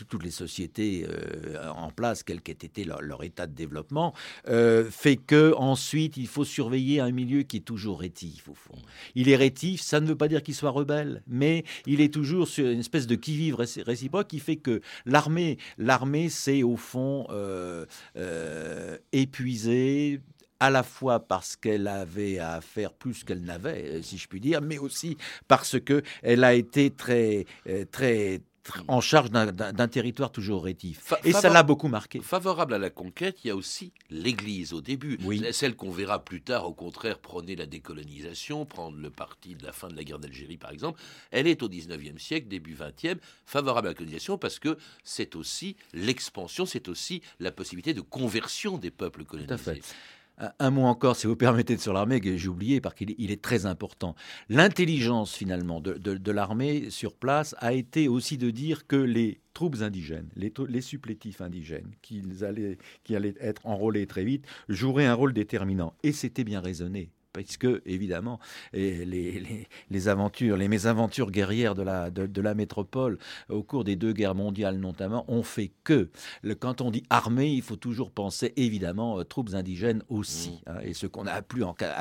toutes 0.09 0.23
les 0.23 0.31
sociétés 0.31 0.62
en 1.75 1.91
place, 1.91 2.23
quel 2.23 2.41
qu'ait 2.41 2.53
été 2.53 2.85
leur, 2.85 3.23
état 3.23 3.47
de 3.47 3.55
développement, 3.55 4.15
fait 4.45 5.17
que 5.17 5.55
ensuite 5.57 6.17
il 6.17 6.27
faut 6.27 6.45
surveiller 6.45 7.01
un 7.01 7.11
milieu 7.11 7.43
qui 7.43 7.59
est 7.59 7.61
toujours 7.61 8.01
rétif 8.01 8.49
au 8.49 8.55
fond. 8.55 8.79
Il 9.15 9.29
est 9.29 9.37
rétif 9.37 9.83
ça 9.83 10.01
ne 10.01 10.07
veut 10.07 10.17
pas 10.17 10.29
dire 10.29 10.43
qu'il 10.43 10.55
soit 10.55 10.71
rebelle, 10.71 11.23
mais 11.27 11.65
il 11.87 12.01
est 12.01 12.13
toujours 12.13 12.49
sur 12.49 12.67
une 12.67 12.81
espèce 12.81 13.07
de 13.07 13.15
qui-vive 13.15 13.57
réciproque 13.57 14.29
qui 14.29 14.39
fait 14.39 14.57
que 14.57 14.81
l'armée, 15.07 15.59
l'armée, 15.79 16.29
c'est 16.29 16.63
au 16.63 16.77
fond 16.77 17.27
euh, 17.31 17.87
euh, 18.17 18.97
épuisée, 19.13 20.21
à 20.61 20.71
la 20.71 20.85
fois 20.85 21.19
parce 21.19 21.57
qu'elle 21.57 21.89
avait 21.89 22.39
à 22.39 22.61
faire 22.61 22.93
plus 22.93 23.25
qu'elle 23.25 23.43
n'avait, 23.43 24.01
si 24.03 24.17
je 24.17 24.29
puis 24.29 24.39
dire, 24.39 24.63
mais 24.63 24.79
aussi 24.79 25.17
parce 25.49 25.81
que 25.81 26.03
elle 26.23 26.45
a 26.45 26.55
été 26.55 26.91
très, 26.91 27.47
euh, 27.69 27.85
très, 27.91 28.41
en 28.89 29.01
charge 29.01 29.31
d'un 29.31 29.89
territoire 29.89 30.31
toujours 30.31 30.65
rétif. 30.65 31.01
Fa 31.03 31.19
et 31.25 31.33
ça 31.33 31.49
l'a 31.49 31.63
beaucoup 31.63 31.89
marqué. 31.89 32.21
Favorable 32.21 32.75
à 32.75 32.79
la 32.79 32.91
conquête, 32.91 33.39
il 33.45 33.49
y 33.49 33.51
a 33.51 33.57
aussi 33.57 33.93
l'Église 34.11 34.73
au 34.73 34.81
début. 34.81 35.19
Oui. 35.25 35.43
Celle 35.53 35.75
qu'on 35.75 35.91
verra 35.91 36.25
plus 36.25 36.43
tard, 36.43 36.67
au 36.67 36.75
contraire, 36.75 37.19
prôner 37.19 37.57
la 37.57 37.67
décolonisation, 37.67 38.65
prendre 38.65 38.97
le 38.97 39.11
parti 39.11 39.55
de 39.55 39.65
la 39.65 39.73
fin 39.73 39.89
de 39.89 39.97
la 39.97 40.05
guerre 40.05 40.19
d'Algérie, 40.19 40.57
par 40.57 40.71
exemple. 40.71 41.01
Elle 41.31 41.47
est 41.47 41.63
au 41.63 41.69
19e 41.69 42.19
siècle, 42.19 42.49
début 42.49 42.75
20e, 42.75 43.19
favorable 43.47 43.89
à 43.89 43.91
la 43.91 43.95
colonisation 43.95 44.39
parce 44.39 44.59
que 44.59 44.77
c'est 45.05 45.37
aussi 45.37 45.77
l'expansion, 45.93 46.67
c'est 46.67 46.89
aussi 46.89 47.23
la 47.41 47.51
possibilité 47.51 47.95
de 47.95 48.01
conversion 48.01 48.79
des 48.79 48.91
peuples 48.91 49.25
colonisés. 49.25 49.49
Tout 49.49 49.55
à 49.55 49.75
fait. 49.75 49.83
Un 50.59 50.71
mot 50.71 50.83
encore, 50.83 51.17
si 51.17 51.27
vous 51.27 51.37
permettez, 51.37 51.77
sur 51.79 51.93
l'armée, 51.93 52.21
que 52.21 52.37
j'ai 52.37 52.49
oublié, 52.49 52.81
parce 52.81 52.95
qu'il 52.95 53.15
il 53.19 53.31
est 53.31 53.41
très 53.41 53.67
important. 53.67 54.15
L'intelligence, 54.49 55.35
finalement, 55.35 55.81
de, 55.81 56.31
l'armée 56.33 56.91
sur 56.91 57.15
place 57.15 57.55
a 57.59 57.73
été 57.73 58.09
aussi 58.09 58.39
de 58.39 58.51
dire 58.51 58.87
que 58.87 58.97
les 58.97 59.41
troupes 59.55 59.77
indigènes, 59.83 60.29
les, 60.37 60.81
supplétifs 60.81 61.41
indigènes, 61.41 61.93
qui 62.03 62.23
allaient, 62.43 62.79
qui 63.05 63.15
allaient 63.15 63.35
être 63.41 63.67
enrôlés 63.67 64.07
très 64.07 64.25
vite, 64.25 64.47
joueraient 64.69 65.07
un 65.07 65.15
rôle 65.15 65.33
déterminant. 65.33 65.95
Et 66.03 66.13
c'était 66.13 66.45
bien 66.45 66.61
raisonné 66.61 67.11
puisque 67.33 67.67
évidemment 67.87 68.39
les, 68.73 69.05
les, 69.05 69.67
les, 69.91 70.09
aventures, 70.09 70.57
les 70.57 70.69
mésaventures 70.69 71.31
guerrières 71.31 71.75
de 71.75 71.83
la, 71.83 72.11
de, 72.11 72.27
de, 72.27 72.41
la 72.41 72.55
métropole 72.55 73.19
au 73.49 73.63
cours 73.63 73.85
des 73.85 73.97
deux 73.97 74.13
guerres 74.13 74.35
mondiales 74.35 74.79
notamment 74.79 75.25
ont 75.29 75.43
fait 75.43 75.73
que 75.85 76.11
le, 76.43 76.55
quand 76.55 76.81
on 76.81 76.91
dit 76.91 77.05
armée, 77.11 77.51
il 77.51 77.63
faut 77.63 77.77
toujours 77.77 78.11
penser 78.11 78.53
évidemment 78.57 79.19
euh, 79.19 79.25
troupes 79.25 79.55
indigènes 79.55 80.03
aussi, 80.09 80.61
mmh. 80.67 80.71
hein, 80.71 80.77
et 80.83 80.95
ce 80.95 81.07
qu'on 81.07 81.27
a, 81.27 81.33
a, 81.33 81.43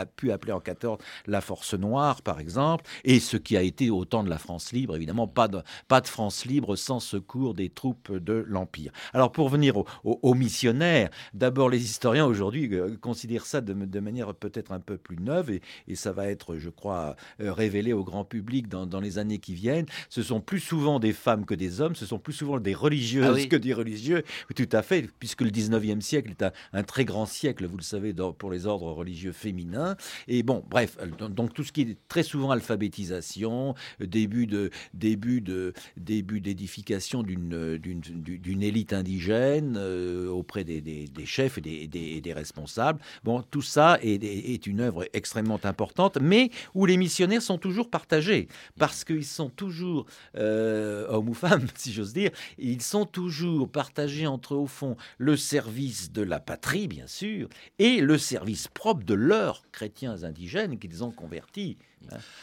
pu 0.06 0.32
appeler 0.32 0.52
en 0.54 0.60
14 0.60 1.00
la 1.28 1.42
force 1.42 1.74
noire 1.74 2.22
par 2.22 2.40
exemple, 2.40 2.86
et 3.04 3.20
ce 3.20 3.38
qui 3.38 3.58
a 3.58 3.62
été 3.62 3.90
au 3.90 4.06
temps 4.06 4.24
de 4.24 4.30
la 4.30 4.38
France 4.38 4.72
libre, 4.72 4.96
évidemment 4.96 5.28
pas 5.28 5.48
de, 5.48 5.62
pas 5.88 6.02
de 6.02 6.08
France 6.08 6.46
libre 6.46 6.76
sans 6.76 7.00
secours 7.00 7.54
des 7.54 7.70
troupes 7.70 8.12
de 8.12 8.46
l'Empire. 8.48 8.92
Alors 9.14 9.32
pour 9.32 9.50
venir 9.50 9.78
aux 9.78 9.86
au, 10.04 10.20
au 10.22 10.34
missionnaires, 10.34 11.10
d'abord 11.34 11.70
les 11.70 11.84
historiens 11.84 12.26
aujourd'hui 12.26 12.70
euh, 12.74 12.98
considèrent 13.00 13.46
ça 13.46 13.62
de, 13.62 13.74
de 13.74 14.00
manière 14.00 14.34
peut-être 14.34 14.72
un 14.72 14.80
peu 14.80 14.98
plus 14.98 15.16
et, 15.50 15.62
et, 15.88 15.96
ça 15.96 16.12
va 16.12 16.28
être, 16.28 16.58
je 16.58 16.70
crois, 16.70 17.16
euh, 17.40 17.54
révélé 17.54 17.94
au 17.94 18.04
grand 18.04 18.26
public 18.26 18.68
dans, 18.68 18.86
dans, 18.86 19.00
les 19.00 19.18
années 19.18 19.40
qui 19.40 19.54
viennent. 19.54 19.86
Ce 20.10 20.24
sont 20.24 20.42
plus 20.42 20.60
souvent 20.60 21.00
des 21.00 21.14
femmes 21.14 21.46
que 21.46 21.54
des 21.54 21.82
hommes, 21.82 21.96
ce 21.96 22.06
sont 22.06 22.20
plus 22.20 22.34
souvent 22.34 22.60
des 22.60 22.74
religieuses 22.74 23.26
ah 23.28 23.34
oui. 23.34 23.48
que 23.48 23.56
des 23.56 23.74
religieux, 23.74 24.24
tout 24.56 24.70
à 24.72 24.82
fait, 24.82 25.10
puisque 25.20 25.42
le 25.42 25.50
19e 25.50 26.02
siècle 26.02 26.32
est 26.32 26.44
un, 26.44 26.52
un 26.74 26.84
très 26.84 27.06
grand 27.06 27.26
siècle, 27.26 27.66
vous 27.66 27.78
le 27.78 27.84
savez, 27.84 28.14
dans, 28.14 28.34
pour 28.34 28.52
les 28.52 28.66
ordres 28.66 28.92
religieux 28.92 29.32
féminins. 29.32 29.96
Et 30.28 30.44
bon, 30.44 30.64
bref, 30.70 30.98
donc 31.30 31.54
tout 31.54 31.64
ce 31.64 31.72
qui 31.72 31.82
est 31.82 31.98
très 32.08 32.24
souvent 32.24 32.52
alphabétisation, 32.52 33.76
début 34.00 34.48
de 34.48 34.70
début 34.94 35.42
de 35.42 35.74
début 35.98 36.42
d'édification 36.42 37.24
d'une 37.24 37.78
d'une 37.78 38.64
élite 38.64 38.94
indigène 38.94 39.76
euh, 39.78 40.28
auprès 40.30 40.64
des, 40.64 40.82
des, 40.82 41.08
des, 41.08 41.26
chefs 41.26 41.58
et 41.58 41.62
des, 41.62 41.88
des, 41.88 42.22
des 42.22 42.34
responsables. 42.34 43.00
Bon, 43.24 43.42
tout 43.42 43.62
ça 43.62 43.98
est, 44.02 44.24
est 44.24 44.68
une 44.68 44.80
œuvre 44.80 45.06
extrêmement 45.14 45.60
importante, 45.64 46.18
mais 46.22 46.52
où 46.74 46.86
les 46.86 46.98
missionnaires 46.98 47.42
sont 47.42 47.58
toujours 47.58 47.90
partagés, 47.90 48.48
parce 48.78 49.04
qu'ils 49.04 49.26
sont 49.26 49.50
toujours, 49.50 50.06
euh, 50.38 51.08
hommes 51.10 51.30
ou 51.30 51.34
femmes, 51.34 51.68
si 51.76 51.94
j'ose 51.94 52.14
dire, 52.14 52.32
ils 52.58 52.82
sont 52.82 53.06
toujours 53.06 53.70
partagés 53.70 54.28
entre, 54.28 54.56
au 54.56 54.68
fond, 54.68 54.98
le 55.18 55.38
service 55.38 56.12
de 56.12 56.22
la 56.22 56.40
patrie, 56.40 56.88
bien 56.88 57.08
sûr, 57.08 57.50
et 57.80 58.02
le 58.02 58.18
service 58.18 58.68
propre 58.68 59.04
de 59.04 59.14
leurs 59.14 59.64
chrétiens 59.72 60.24
indigènes 60.24 60.78
qu'ils 60.80 61.04
ont 61.04 61.12
convertis. 61.12 61.78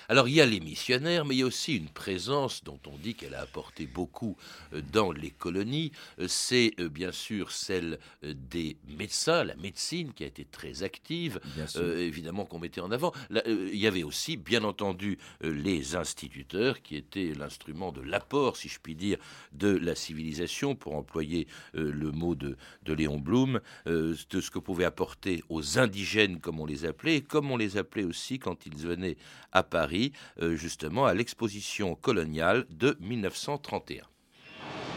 Alors 0.08 0.28
il 0.28 0.34
y 0.34 0.40
a 0.40 0.46
les 0.46 0.60
missionnaires, 0.60 1.24
mais 1.24 1.34
il 1.36 1.38
y 1.38 1.42
a 1.42 1.46
aussi 1.46 1.76
une 1.76 1.88
présence 1.88 2.64
dont 2.64 2.80
on 2.86 2.96
dit 2.96 3.14
qu'elle 3.14 3.34
a 3.34 3.42
apporté 3.42 3.86
beaucoup 3.86 4.36
euh, 4.72 4.80
dans 4.92 5.12
les 5.12 5.30
colonies. 5.30 5.92
Euh, 6.18 6.26
c'est 6.28 6.74
bien 6.90 7.12
sûr 7.12 7.50
celle 7.50 7.98
des 8.22 8.76
médecins, 8.88 9.44
la 9.44 9.56
médecine 9.56 10.12
qui 10.12 10.24
a 10.24 10.26
été 10.26 10.44
très 10.44 10.82
active, 10.82 11.40
euh, 11.76 11.98
évidemment 11.98 12.44
qu'on 12.44 12.58
mettait 12.58 12.80
en 12.80 12.90
avant. 12.90 13.12
Là, 13.30 13.42
euh, 13.46 13.70
il 13.72 13.78
y 13.78 13.86
avait 13.86 14.02
aussi, 14.02 14.36
bien 14.36 14.64
entendu, 14.64 15.18
euh, 15.44 15.50
les 15.50 15.96
instituteurs 15.96 16.82
qui 16.82 16.96
étaient 16.96 17.32
l'instrument 17.36 17.92
de 17.92 18.00
l'apport, 18.00 18.56
si 18.56 18.68
je 18.68 18.78
puis 18.80 18.94
dire, 18.94 19.18
de 19.52 19.68
la 19.68 19.94
civilisation, 19.94 20.74
pour 20.74 20.94
employer 20.94 21.46
le 21.72 22.10
mot 22.10 22.34
de, 22.34 22.56
de 22.84 22.92
Léon 22.92 23.18
Blum, 23.18 23.60
de 23.86 24.14
ce 24.14 24.50
que 24.50 24.58
pouvaient 24.58 24.84
apporter 24.84 25.42
aux 25.48 25.78
indigènes, 25.78 26.40
comme 26.40 26.60
on 26.60 26.66
les 26.66 26.84
appelait, 26.84 27.16
et 27.16 27.20
comme 27.20 27.50
on 27.50 27.56
les 27.56 27.76
appelait 27.76 28.04
aussi 28.04 28.38
quand 28.38 28.66
ils 28.66 28.76
venaient 28.76 29.16
à 29.52 29.62
Paris, 29.62 30.12
justement 30.54 31.06
à 31.06 31.14
l'exposition 31.14 31.94
coloniale 31.94 32.66
de 32.70 32.96
1931. 33.00 34.02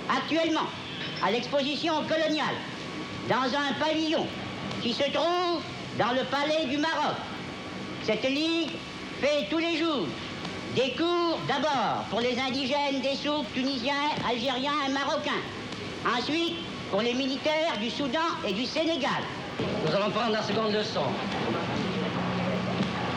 Actuellement, 0.09 0.67
à 1.23 1.31
l'exposition 1.31 2.03
coloniale, 2.03 2.55
dans 3.29 3.55
un 3.55 3.73
pavillon 3.79 4.27
qui 4.81 4.93
se 4.93 5.03
trouve 5.11 5.61
dans 5.97 6.11
le 6.13 6.23
palais 6.25 6.65
du 6.65 6.77
Maroc. 6.77 7.15
Cette 8.03 8.23
ligue 8.23 8.71
fait 9.21 9.47
tous 9.49 9.59
les 9.59 9.77
jours 9.77 10.07
des 10.75 10.91
cours 10.93 11.37
d'abord 11.47 12.05
pour 12.09 12.21
les 12.21 12.37
indigènes 12.39 13.01
des 13.01 13.15
souks 13.15 13.45
tunisiens, 13.53 14.09
algériens 14.27 14.71
et 14.87 14.91
marocains. 14.91 15.43
Ensuite, 16.05 16.55
pour 16.89 17.01
les 17.01 17.13
militaires 17.13 17.77
du 17.79 17.89
Soudan 17.89 18.19
et 18.47 18.53
du 18.53 18.65
Sénégal. 18.65 19.21
Nous 19.85 19.95
allons 19.95 20.11
prendre 20.11 20.31
la 20.31 20.41
seconde 20.41 20.73
leçon. 20.73 21.03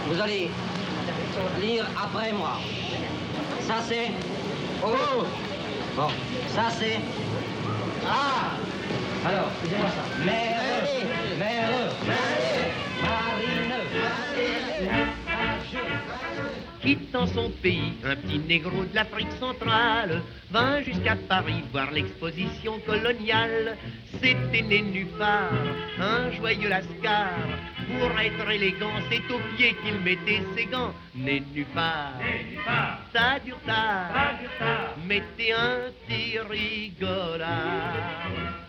Vous 0.08 0.20
allez 0.20 0.50
lire 1.60 1.86
après 2.02 2.32
moi. 2.32 2.58
Ça 3.60 3.76
c'est 3.86 4.10
Oh 4.84 5.24
Bon, 5.96 6.08
ça 6.48 6.70
c'est 6.70 6.98
Ah 8.06 8.56
Alors, 9.26 9.48
excusez-moi 9.52 9.88
ça. 9.88 10.24
Mère, 10.24 10.62
mère, 11.38 11.70
Quittant 16.80 17.26
son 17.26 17.50
pays, 17.62 17.94
un 18.04 18.14
petit 18.16 18.38
négro 18.38 18.84
de 18.84 18.94
l'Afrique 18.94 19.32
centrale 19.40 20.20
vint 20.50 20.82
jusqu'à 20.82 21.16
Paris 21.16 21.64
voir 21.72 21.90
l'exposition 21.90 22.78
coloniale. 22.84 23.78
C'était 24.22 24.60
né 24.60 24.82
nulle 24.82 25.06
part, 25.18 25.50
un 25.98 26.30
joyeux 26.32 26.68
lascar, 26.68 27.30
pour 27.84 28.18
être 28.18 28.50
élégant, 28.50 28.94
c'est 29.10 29.32
aux 29.32 29.40
pieds 29.56 29.74
qu'il 29.82 29.98
mettait 30.00 30.42
ses 30.56 30.66
gants. 30.66 30.94
Nénuphar, 31.14 32.12
ça 33.12 33.38
dure 33.44 33.60
tard, 33.66 34.10
mettez 35.06 35.52
un 35.52 35.90
petit 36.06 36.38
rigolard. 36.38 37.48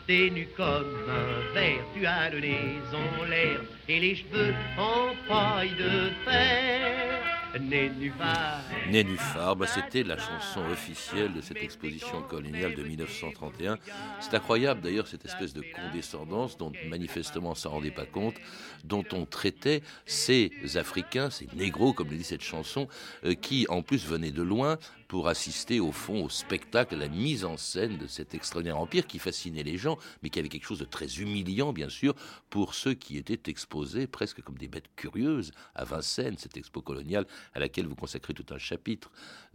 T'es 0.08 0.30
nu 0.30 0.48
comme 0.56 0.96
un 1.10 1.54
verre, 1.54 1.84
tu 1.96 2.06
as 2.06 2.30
le 2.30 2.40
nez 2.40 2.80
en 2.94 3.26
l'air 3.26 3.60
et 3.90 4.00
les 4.00 4.16
cheveux 4.16 4.54
en 4.78 5.16
paille 5.28 5.74
de 5.80 6.12
fer. 6.24 7.45
Nénuphar. 7.60 8.62
Nénuphar, 8.90 9.56
bah, 9.56 9.68
c'était 9.68 10.04
la 10.04 10.18
chanson 10.18 10.62
officielle 10.72 11.34
de 11.34 11.42
cette 11.42 11.62
exposition 11.62 12.22
coloniale 12.22 12.76
de 12.76 12.84
1931. 12.84 13.78
C'est 14.20 14.34
incroyable 14.34 14.82
d'ailleurs 14.82 15.08
cette 15.08 15.26
espèce 15.26 15.54
de 15.54 15.64
condescendance 15.74 16.58
dont 16.58 16.72
manifestement 16.88 17.52
on 17.52 17.56
s'en 17.56 17.72
rendait 17.72 17.92
pas 17.92 18.06
compte, 18.06 18.36
dont 18.84 19.06
on 19.14 19.26
traitait 19.26 19.82
ces 20.06 20.52
Africains, 20.76 21.30
ces 21.30 21.48
négros 21.56 21.94
comme 21.94 22.10
le 22.10 22.18
dit 22.18 22.24
cette 22.24 22.44
chanson, 22.44 22.88
euh, 23.24 23.34
qui 23.34 23.66
en 23.70 23.82
plus 23.82 24.06
venaient 24.06 24.32
de 24.32 24.44
loin 24.44 24.78
pour 25.08 25.28
assister 25.28 25.80
au 25.80 25.92
fond 25.92 26.24
au 26.24 26.30
spectacle, 26.30 26.96
à 26.96 26.98
la 26.98 27.08
mise 27.08 27.46
en 27.46 27.58
scène 27.58 27.98
de 27.98 28.08
cet 28.08 28.34
extraordinaire 28.34 28.80
empire 28.80 29.08
qui 29.08 29.20
fascinait 29.20 29.64
les 29.64 29.78
gens, 29.78 29.98
mais 30.22 30.30
qui 30.30 30.40
avait 30.40 30.50
quelque 30.50 30.66
chose 30.66 30.80
de 30.80 30.86
très 30.86 31.20
humiliant 31.20 31.74
bien 31.74 31.90
sûr 31.90 32.16
pour 32.50 32.74
ceux 32.76 32.94
qui 32.94 33.18
étaient 33.18 33.50
exposés 33.50 34.08
presque 34.08 34.42
comme 34.42 34.58
des 34.58 34.68
bêtes 34.68 34.90
curieuses 34.96 35.52
à 35.76 35.86
Vincennes, 35.86 36.38
cette 36.38 36.58
expo 36.58 36.82
coloniale 36.82 37.26
à 37.54 37.60
laquelle 37.60 37.88
vous 37.88 37.96
consacrez 37.96 38.34
tout 38.34 38.54
un 38.54 38.58
chapitre, 38.58 39.12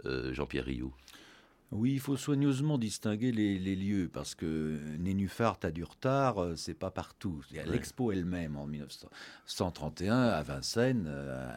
euh, 0.06 0.32
Jean-Pierre 0.32 0.64
Rioux. 0.64 0.92
Oui, 1.72 1.92
il 1.92 2.00
faut 2.00 2.16
soigneusement 2.16 2.78
distinguer 2.78 3.30
les, 3.30 3.76
lieux 3.76 4.10
parce 4.12 4.34
que 4.34 4.80
Nénuphar, 4.98 5.56
a 5.62 5.70
du 5.70 5.84
retard, 5.84 6.42
euh, 6.42 6.56
c'est 6.56 6.74
pas 6.74 6.90
partout. 6.90 7.44
Il 7.50 7.58
y 7.58 7.60
a 7.60 7.64
l'expo 7.64 8.10
elle-même 8.10 8.56
en 8.56 8.66
1931 8.66 10.16
à 10.16 10.42
Vincennes, 10.42 11.06
euh, 11.08 11.48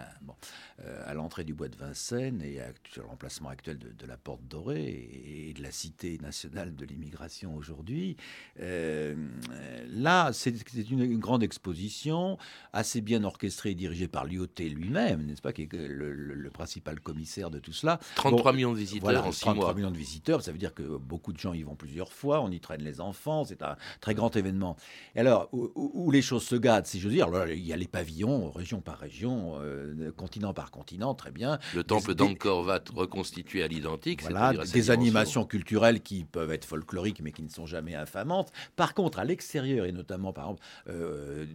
euh, 0.84 1.04
à 1.08 1.16
l'entrée 1.16 1.44
du 1.44 1.56
bois 1.56 1.68
de 1.68 1.76
Vincennes 1.76 2.44
et 2.44 2.60
sur 2.92 3.08
l'emplacement 3.08 3.50
actuel 3.50 3.80
de, 3.80 4.06
la 4.06 4.18
Porte 4.18 4.44
Dorée 4.48 5.48
et, 5.48 5.54
de 5.54 5.64
la 5.64 5.72
Cité 5.72 6.20
nationale 6.22 6.76
de 6.76 6.86
l'immigration 6.86 7.56
aujourd'hui. 7.56 8.16
là, 8.60 10.32
c'est 10.32 10.52
une, 10.92 11.18
grande 11.18 11.42
exposition 11.42 12.38
assez 12.72 13.02
bien 13.02 13.24
orchestrée 13.24 13.72
et 13.72 13.76
dirigée 13.76 14.08
par 14.08 14.26
l'IOT 14.26 14.48
lui-même, 14.60 15.26
n'est-ce 15.26 15.42
pas, 15.42 15.54
qui 15.54 15.64
est 15.64 15.74
le, 15.74 16.50
principal 16.54 17.00
commissaire 17.00 17.50
de 17.50 17.58
tout 17.58 17.74
cela. 17.74 18.00
33 18.16 18.54
millions 18.54 18.74
de 18.74 18.78
visiteurs 18.78 19.26
en 19.26 19.32
6 19.32 19.50
mois 19.50 19.74
visiteurs. 20.04 20.42
Ça 20.42 20.52
veut 20.52 20.58
dire 20.58 20.74
que 20.74 20.84
beaucoup 20.84 21.34
de 21.34 21.40
gens 21.40 21.54
y 21.54 21.64
vont 21.64 21.76
plusieurs 21.76 22.12
fois. 22.12 22.42
On 22.42 22.52
y 22.52 22.60
traîne 22.60 22.84
les 22.84 23.02
enfants. 23.02 23.44
C'est 23.46 23.62
un 23.62 23.78
très 24.02 24.14
grand 24.14 24.36
événement. 24.36 24.76
Et 25.16 25.20
alors, 25.20 25.50
où, 25.52 26.12
les 26.12 26.22
choses 26.22 26.44
se 26.44 26.56
gâtent, 26.56 26.88
si 26.88 27.00
je 27.00 27.08
veux 27.08 27.14
dire, 27.14 27.28
il 27.48 27.66
y 27.66 27.74
a 27.74 27.78
les 27.78 27.88
pavillons, 27.88 28.52
région 28.52 28.82
par 28.82 29.00
région, 29.00 29.56
euh, 29.62 30.12
continent 30.16 30.54
par 30.54 30.72
continent, 30.72 31.14
très 31.16 31.32
bien. 31.32 31.60
Le 31.74 31.84
temple 31.84 32.14
d'Angkor 32.16 32.66
Wat 32.66 32.84
reconstitué 32.94 33.64
à 33.64 33.68
l'identique. 33.68 34.22
Voilà, 34.22 34.54
des 34.72 34.92
animations 34.92 35.46
culturelles 35.46 36.02
qui 36.02 36.26
peuvent 36.26 36.52
être 36.52 36.66
folkloriques, 36.66 37.22
mais 37.22 37.32
qui 37.32 37.44
ne 37.44 37.50
sont 37.50 37.66
jamais 37.66 37.96
infamantes. 37.96 38.52
Par 38.76 38.94
contre, 38.94 39.20
à 39.20 39.26
l'extérieur, 39.26 39.86
et 39.86 39.92
notamment, 39.92 40.34
par 40.34 40.46
exemple, 40.46 40.64
euh, 40.90 41.46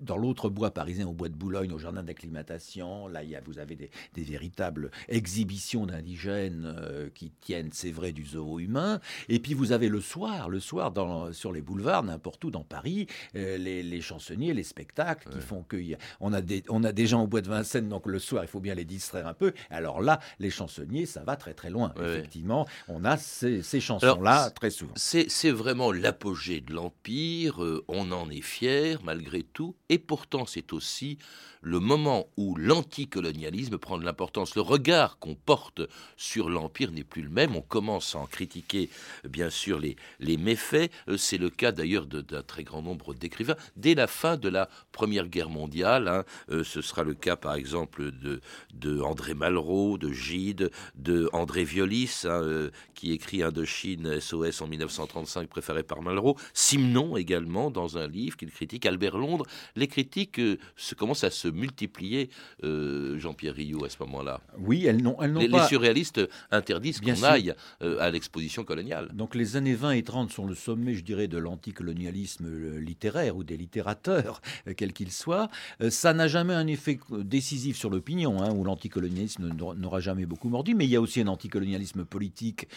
dans 0.00 0.16
l'autre 0.16 0.48
bois 0.48 0.70
parisien, 0.70 1.06
au 1.06 1.12
bois 1.12 1.28
de 1.28 1.34
Boulogne, 1.34 1.72
au 1.72 1.78
jardin 1.78 2.02
d'acclimatation, 2.02 3.08
là, 3.08 3.22
il 3.22 3.30
y 3.30 3.36
a, 3.36 3.40
vous 3.40 3.58
avez 3.58 3.76
des, 3.76 3.90
véritables 4.16 4.90
exhibitions 5.08 5.86
d'indigènes 5.86 6.74
euh, 6.76 7.08
qui 7.14 7.30
tiennent, 7.40 7.70
c'est 7.72 7.90
vrai, 7.90 8.12
du 8.12 8.24
zoo 8.24 8.58
humain. 8.58 9.00
Et 9.28 9.38
puis 9.38 9.54
vous 9.54 9.72
avez 9.72 9.88
le 9.88 10.00
soir, 10.00 10.48
le 10.48 10.60
soir, 10.60 10.90
dans, 10.90 11.32
sur 11.32 11.52
les 11.52 11.62
boulevards, 11.62 12.02
n'importe 12.02 12.44
où 12.44 12.50
dans 12.50 12.64
Paris, 12.64 13.06
euh, 13.36 13.56
les, 13.56 14.00
chansonniers, 14.00 14.54
les 14.54 14.62
spectacles 14.62 15.28
qui 15.30 15.40
font 15.40 15.62
que 15.62 15.78
on 16.20 16.32
a 16.32 16.40
des 16.40 16.62
on 16.68 16.84
a 16.84 16.92
des 16.92 17.06
gens 17.06 17.22
au 17.22 17.26
bois 17.26 17.40
de 17.40 17.48
Vincennes, 17.48 17.88
donc 17.88 18.06
le 18.06 18.18
soir, 18.18 18.44
il 18.44 18.48
faut 18.48 18.60
bien 18.60 18.74
les 18.74 18.84
distraire 18.84 19.26
un 19.26 19.34
peu. 19.34 19.52
Alors 19.70 20.00
là, 20.00 20.20
les 20.38 20.50
chansonniers, 20.50 21.06
ça 21.06 21.22
va 21.22 21.36
très 21.36 21.54
très 21.54 21.70
loin. 21.70 21.92
Effectivement, 22.00 22.66
on 22.88 23.04
a 23.04 23.16
ces, 23.16 23.62
chansons-là 23.80 24.50
très 24.50 24.70
souvent. 24.70 24.94
C'est 24.96 25.50
vraiment 25.50 25.92
l'apogée 25.92 26.60
de 26.60 26.72
l'empire. 26.72 27.62
Euh, 27.62 27.84
on 27.88 28.12
en 28.12 28.30
est 28.30 28.42
fier 28.42 29.00
malgré 29.04 29.42
tout 29.42 29.67
et 29.88 29.98
pourtant 29.98 30.46
c'est 30.46 30.72
aussi 30.72 31.18
le 31.60 31.80
moment 31.80 32.28
où 32.36 32.54
l'anticolonialisme 32.56 33.78
prend 33.78 33.98
de 33.98 34.04
l'importance. 34.04 34.54
Le 34.54 34.62
regard 34.62 35.18
qu'on 35.18 35.34
porte 35.34 35.82
sur 36.16 36.48
l'Empire 36.50 36.92
n'est 36.92 37.04
plus 37.04 37.22
le 37.22 37.30
même. 37.30 37.56
On 37.56 37.62
commence 37.62 38.14
à 38.14 38.20
en 38.20 38.26
critiquer, 38.26 38.90
bien 39.28 39.50
sûr, 39.50 39.80
les, 39.80 39.96
méfaits. 40.36 40.90
Euh, 41.08 41.16
c'est 41.16 41.38
le 41.38 41.50
cas 41.50 41.72
d'ailleurs 41.72 42.06
d'un 42.06 42.42
très 42.42 42.62
grand 42.62 42.82
nombre 42.82 43.14
d'écrivains. 43.14 43.56
Dès 43.76 43.94
la 43.94 44.06
fin 44.06 44.36
de 44.36 44.48
la 44.48 44.68
Première 44.92 45.28
Guerre 45.28 45.50
mondiale, 45.50 46.08
hein, 46.08 46.24
euh, 46.50 46.62
ce 46.62 46.80
sera 46.80 47.02
le 47.02 47.14
cas 47.14 47.36
par 47.36 47.54
exemple 47.54 48.12
de 48.12 49.00
André 49.00 49.34
Malraux, 49.34 49.98
de 49.98 50.12
Gide, 50.12 50.70
de 50.94 51.28
André 51.32 51.64
Violis, 51.64 52.22
hein, 52.24 52.42
euh, 52.42 52.70
qui 52.94 53.12
écrit 53.12 53.42
Indochine 53.42 54.20
SOS 54.20 54.60
en 54.60 54.66
1935, 54.66 55.48
préféré 55.48 55.82
par 55.82 56.02
Malraux. 56.02 56.36
Simon 56.52 57.16
également, 57.16 57.70
dans 57.70 57.98
un 57.98 58.06
livre 58.06 58.36
qu'il 58.36 58.50
critique, 58.50 58.86
Albert 58.86 59.18
Londres. 59.18 59.46
Les 59.76 59.88
critiques 59.88 60.40
se 60.76 60.94
commencent 60.94 61.24
à 61.24 61.30
se 61.30 61.48
multiplier, 61.48 62.30
euh, 62.64 63.18
Jean-Pierre 63.18 63.54
Rioux, 63.54 63.84
à 63.84 63.88
ce 63.88 63.96
moment-là. 64.00 64.40
Oui, 64.58 64.86
elles 64.86 65.02
n'ont 65.02 65.20
elles 65.20 65.32
les, 65.34 65.48
pas... 65.48 65.62
les 65.62 65.68
surréalistes 65.68 66.20
interdisent 66.50 67.00
qu'on 67.00 67.22
aille 67.22 67.54
euh, 67.82 67.98
à 68.00 68.10
l'exposition 68.10 68.64
coloniale. 68.64 69.10
Donc 69.14 69.34
les 69.34 69.56
années 69.56 69.74
20 69.74 69.92
et 69.92 70.02
30 70.02 70.30
sont 70.30 70.46
le 70.46 70.54
sommet, 70.54 70.94
je 70.94 71.04
dirais, 71.04 71.28
de 71.28 71.38
l'anticolonialisme 71.38 72.46
euh, 72.46 72.80
littéraire 72.80 73.36
ou 73.36 73.44
des 73.44 73.56
littérateurs, 73.56 74.40
quels 74.76 74.92
qu'ils 74.92 75.12
soient. 75.12 75.48
ça 75.90 76.12
n'a 76.12 76.28
jamais 76.28 76.54
un 76.54 76.66
effet 76.66 76.98
décisif 77.10 77.76
sur 77.76 77.90
l'opinion, 77.90 78.42
hein, 78.42 78.52
où 78.52 78.64
l'anticolonialisme 78.64 79.48
n'aura 79.48 80.00
jamais 80.00 80.26
beaucoup 80.26 80.48
mordu, 80.48 80.74
mais 80.74 80.84
il 80.84 80.90
y 80.90 80.96
a 80.96 81.00
aussi 81.00 81.20
un 81.20 81.28
anticolonialisme 81.28 82.04
politique 82.04 82.68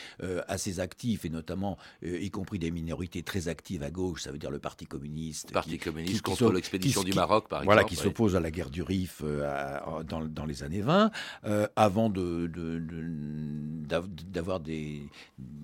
assez 0.48 0.80
actif, 0.80 1.26
et 1.26 1.30
notamment, 1.30 1.78
y 2.04 2.30
compris 2.30 2.60
des 2.60 2.72
minorités 2.72 3.24
très 3.24 3.48
actives 3.48 3.84
à 3.84 3.92
gauche, 3.92 4.24
ça 4.24 4.32
veut 4.32 4.38
dire 4.38 4.52
le 4.52 4.60
Parti 4.60 4.86
communiste. 4.86 5.52
Parti 5.52 5.78
communiste 5.78 6.22
contre 6.22 6.52
l'expédition 6.72 7.04
du 7.04 7.14
Maroc, 7.14 7.48
par 7.48 7.60
exemple. 7.60 7.74
Voilà, 7.74 7.84
qui 7.84 7.96
s'oppose 7.96 8.36
à 8.36 8.40
la 8.40 8.52
guerre 8.52 8.70
du 8.70 8.82
Rif 8.82 9.22
euh, 9.24 10.04
dans, 10.08 10.22
dans, 10.22 10.46
les 10.46 10.64
années 10.64 10.82
20, 10.82 11.12
euh, 11.46 11.68
avant 11.76 12.10
de, 12.10 12.50
d'avoir 14.30 14.60
des, 14.60 15.04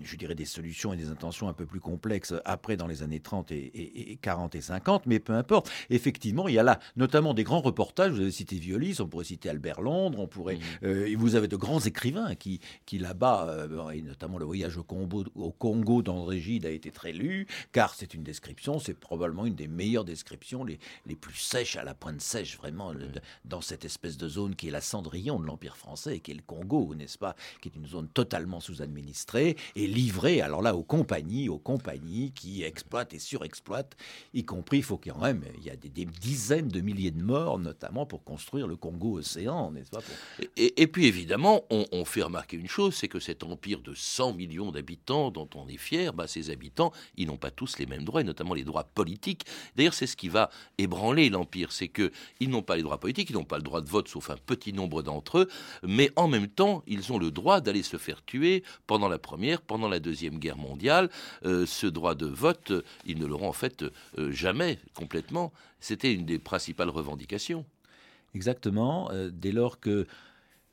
je 0.01 0.15
dirais, 0.15 0.35
des 0.35 0.45
solutions 0.45 0.93
et 0.93 0.97
des 0.97 1.09
intentions 1.09 1.47
un 1.47 1.53
peu 1.53 1.65
plus 1.65 1.79
complexes 1.79 2.33
après 2.45 2.77
dans 2.77 2.87
les 2.87 3.03
années 3.03 3.19
30 3.19 3.51
et, 3.51 4.19
40 4.21 4.55
et 4.55 4.61
50, 4.61 5.05
mais 5.05 5.19
peu 5.19 5.33
importe. 5.33 5.69
Effectivement, 5.89 6.47
il 6.47 6.55
y 6.55 6.59
a 6.59 6.63
là 6.63 6.79
notamment 6.95 7.33
des 7.33 7.43
grands 7.43 7.61
reportages, 7.61 8.11
vous 8.11 8.21
avez 8.21 8.31
cité 8.31 8.57
Violis, 8.57 8.97
on 8.99 9.07
pourrait 9.07 9.25
citer 9.25 9.49
Albert 9.49 9.81
Londres, 9.81 10.19
on 10.19 10.27
pourrait, 10.27 10.55
mmh. 10.55 10.85
euh, 10.85 11.15
vous 11.17 11.35
avez 11.35 11.47
de 11.47 11.55
grands 11.55 11.79
écrivains 11.79 12.35
qui, 12.35 12.59
qui 12.85 12.97
là-bas, 12.97 13.67
et 13.93 14.01
notamment 14.01 14.37
le 14.37 14.45
voyage 14.45 14.77
au 14.77 14.83
Congo, 14.83 15.25
au 15.35 15.51
Congo 15.51 16.01
d'André 16.01 16.39
Gide 16.39 16.65
a 16.65 16.69
été 16.69 16.91
très 16.91 17.11
lu, 17.11 17.47
car 17.71 17.93
c'est 17.93 18.13
une 18.13 18.23
description, 18.23 18.79
c'est 18.79 18.93
probablement 18.93 19.45
une 19.45 19.55
des 19.55 19.67
meilleures 19.67 20.05
descriptions, 20.05 20.63
les, 20.63 20.79
les 21.05 21.15
plus 21.15 21.35
sèches 21.35 21.75
à 21.75 21.83
la 21.83 21.93
pointe 21.93 22.21
sèche, 22.21 22.57
vraiment 22.57 22.93
dans 23.45 23.61
cette 23.61 23.85
espèce 23.85 24.17
de 24.17 24.27
zone 24.27 24.55
qui 24.55 24.67
est 24.67 24.71
la 24.71 24.81
Cendrillon 24.81 25.39
de 25.39 25.45
l'Empire 25.45 25.77
français, 25.77 26.19
qui 26.19 26.31
est 26.31 26.35
le 26.35 26.41
Congo, 26.41 26.95
n'est-ce 26.95 27.17
pas, 27.17 27.35
qui 27.61 27.69
est 27.69 27.75
une 27.75 27.87
zone 27.87 28.07
totalement 28.09 28.59
sous-administrée 28.59 29.55
et 29.75 29.87
livrée, 29.87 30.41
alors 30.41 30.61
là, 30.61 30.75
aux 30.75 30.83
compagnies, 30.83 31.49
aux 31.49 31.59
compagnies 31.59 32.31
qui 32.31 32.63
exploitent 32.63 33.13
et 33.13 33.19
surexploitent, 33.19 33.95
y 34.33 34.43
compris, 34.43 34.77
il 34.77 34.83
faut 34.83 34.97
quand 34.97 35.19
même, 35.19 35.43
il 35.57 35.63
y 35.63 35.69
a 35.69 35.75
des, 35.75 35.89
dizaines 36.05 36.69
de 36.69 36.81
milliers 36.81 37.11
de 37.11 37.21
morts, 37.21 37.59
notamment 37.59 38.05
pour 38.05 38.23
construire 38.23 38.67
le 38.67 38.75
Congo-Océan, 38.75 39.71
n'est-ce 39.71 39.91
pas 39.91 40.01
et, 40.55 40.87
puis 40.87 41.05
évidemment, 41.05 41.63
on, 41.69 42.05
fait 42.05 42.23
remarquer 42.23 42.57
une 42.57 42.67
chose, 42.67 42.95
c'est 42.95 43.07
que 43.07 43.19
cet 43.19 43.43
empire 43.43 43.81
de 43.81 43.93
100 43.93 44.33
millions 44.33 44.71
d'habitants 44.71 45.31
dont 45.31 45.49
on 45.55 45.67
est 45.67 45.77
fier, 45.77 46.13
bah, 46.13 46.27
ces 46.27 46.49
habitants, 46.49 46.91
ils 47.15 47.27
n'ont 47.27 47.37
pas 47.37 47.51
tous 47.51 47.77
les 47.77 47.85
mêmes 47.85 48.03
droits, 48.03 48.21
et 48.21 48.23
notamment 48.23 48.53
les 48.53 48.63
droits 48.63 48.83
politiques. 48.83 49.45
D'ailleurs, 49.75 49.93
c'est 49.93 50.07
ce 50.07 50.15
qui 50.15 50.29
va 50.29 50.49
ébranler 50.77 51.29
l'empire, 51.29 51.71
c'est 51.71 51.87
que 51.87 52.11
ils 52.39 52.49
n'ont 52.49 52.61
pas 52.61 52.75
les 52.75 52.83
droits 52.83 52.99
politiques, 52.99 53.29
ils 53.29 53.35
n'ont 53.35 53.43
pas 53.43 53.57
le 53.57 53.63
droit 53.63 53.81
de 53.81 53.89
vote, 53.89 54.07
sauf 54.07 54.29
un 54.29 54.37
petit 54.37 54.73
nombre 54.73 55.01
d'entre 55.01 55.39
eux, 55.39 55.47
mais 55.83 56.11
en 56.15 56.27
même 56.27 56.47
temps, 56.47 56.83
ils 56.87 57.11
ont 57.11 57.17
le 57.17 57.31
droit 57.31 57.61
d'aller 57.61 57.83
se 57.83 57.97
faire 57.97 58.23
tuer 58.23 58.63
pendant 58.85 59.09
la 59.09 59.17
Première, 59.17 59.61
pendant 59.61 59.89
la 59.89 59.99
Deuxième 59.99 60.39
Guerre 60.39 60.57
mondiale. 60.57 61.09
Euh, 61.45 61.65
ce 61.65 61.87
droit 61.87 62.15
de 62.15 62.27
vote, 62.27 62.73
ils 63.05 63.17
ne 63.17 63.25
l'auront 63.25 63.49
en 63.49 63.53
fait 63.53 63.83
euh, 64.17 64.31
jamais 64.31 64.79
complètement. 64.93 65.51
C'était 65.79 66.13
une 66.13 66.25
des 66.25 66.39
principales 66.39 66.89
revendications. 66.89 67.65
Exactement, 68.35 69.09
euh, 69.11 69.29
dès 69.33 69.51
lors 69.51 69.79
que 69.79 70.05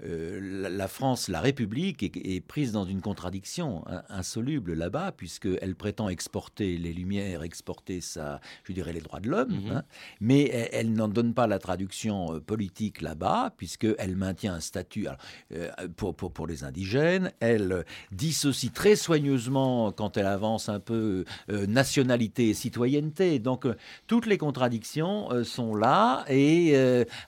euh, 0.02 0.68
la, 0.68 0.88
France, 0.88 1.28
la 1.28 1.40
République, 1.40 2.02
est, 2.02 2.40
prise 2.40 2.72
dans 2.72 2.84
une 2.84 3.00
contradiction 3.00 3.84
insoluble 4.08 4.74
là-bas, 4.74 5.12
puisqu'elle 5.12 5.76
prétend 5.76 6.08
exporter 6.08 6.76
les 6.76 6.92
Lumières, 6.92 7.44
exporter 7.44 8.00
sa, 8.00 8.40
je 8.64 8.72
dirais, 8.72 8.92
les 8.92 9.00
droits 9.00 9.20
de 9.20 9.30
l'homme, 9.30 9.52
mhm. 9.52 9.70
hein, 9.70 9.84
mais 10.20 10.46
elle, 10.72 10.92
n'en 10.92 11.06
donne 11.06 11.32
pas 11.32 11.46
la 11.46 11.60
traduction 11.60 12.34
euh, 12.34 12.40
politique 12.40 13.02
là-bas, 13.02 13.54
puisqu'elle 13.56 14.16
maintient 14.16 14.54
un 14.54 14.60
statut 14.60 15.06
euh, 15.52 15.70
pour, 15.96 16.14
pour, 16.16 16.46
les 16.46 16.64
indigènes, 16.64 17.32
elle 17.38 17.84
dissocie 18.10 18.72
très 18.72 18.96
soigneusement, 18.96 19.92
quand 19.92 20.16
elle 20.16 20.26
avance 20.26 20.68
un 20.68 20.80
peu, 20.80 21.24
nationalité 21.48 22.50
et 22.50 22.54
citoyenneté. 22.54 23.38
Donc, 23.38 23.66
toutes 24.06 24.26
les 24.26 24.38
contradictions 24.38 25.44
sont 25.44 25.74
là, 25.74 26.24
et 26.28 26.76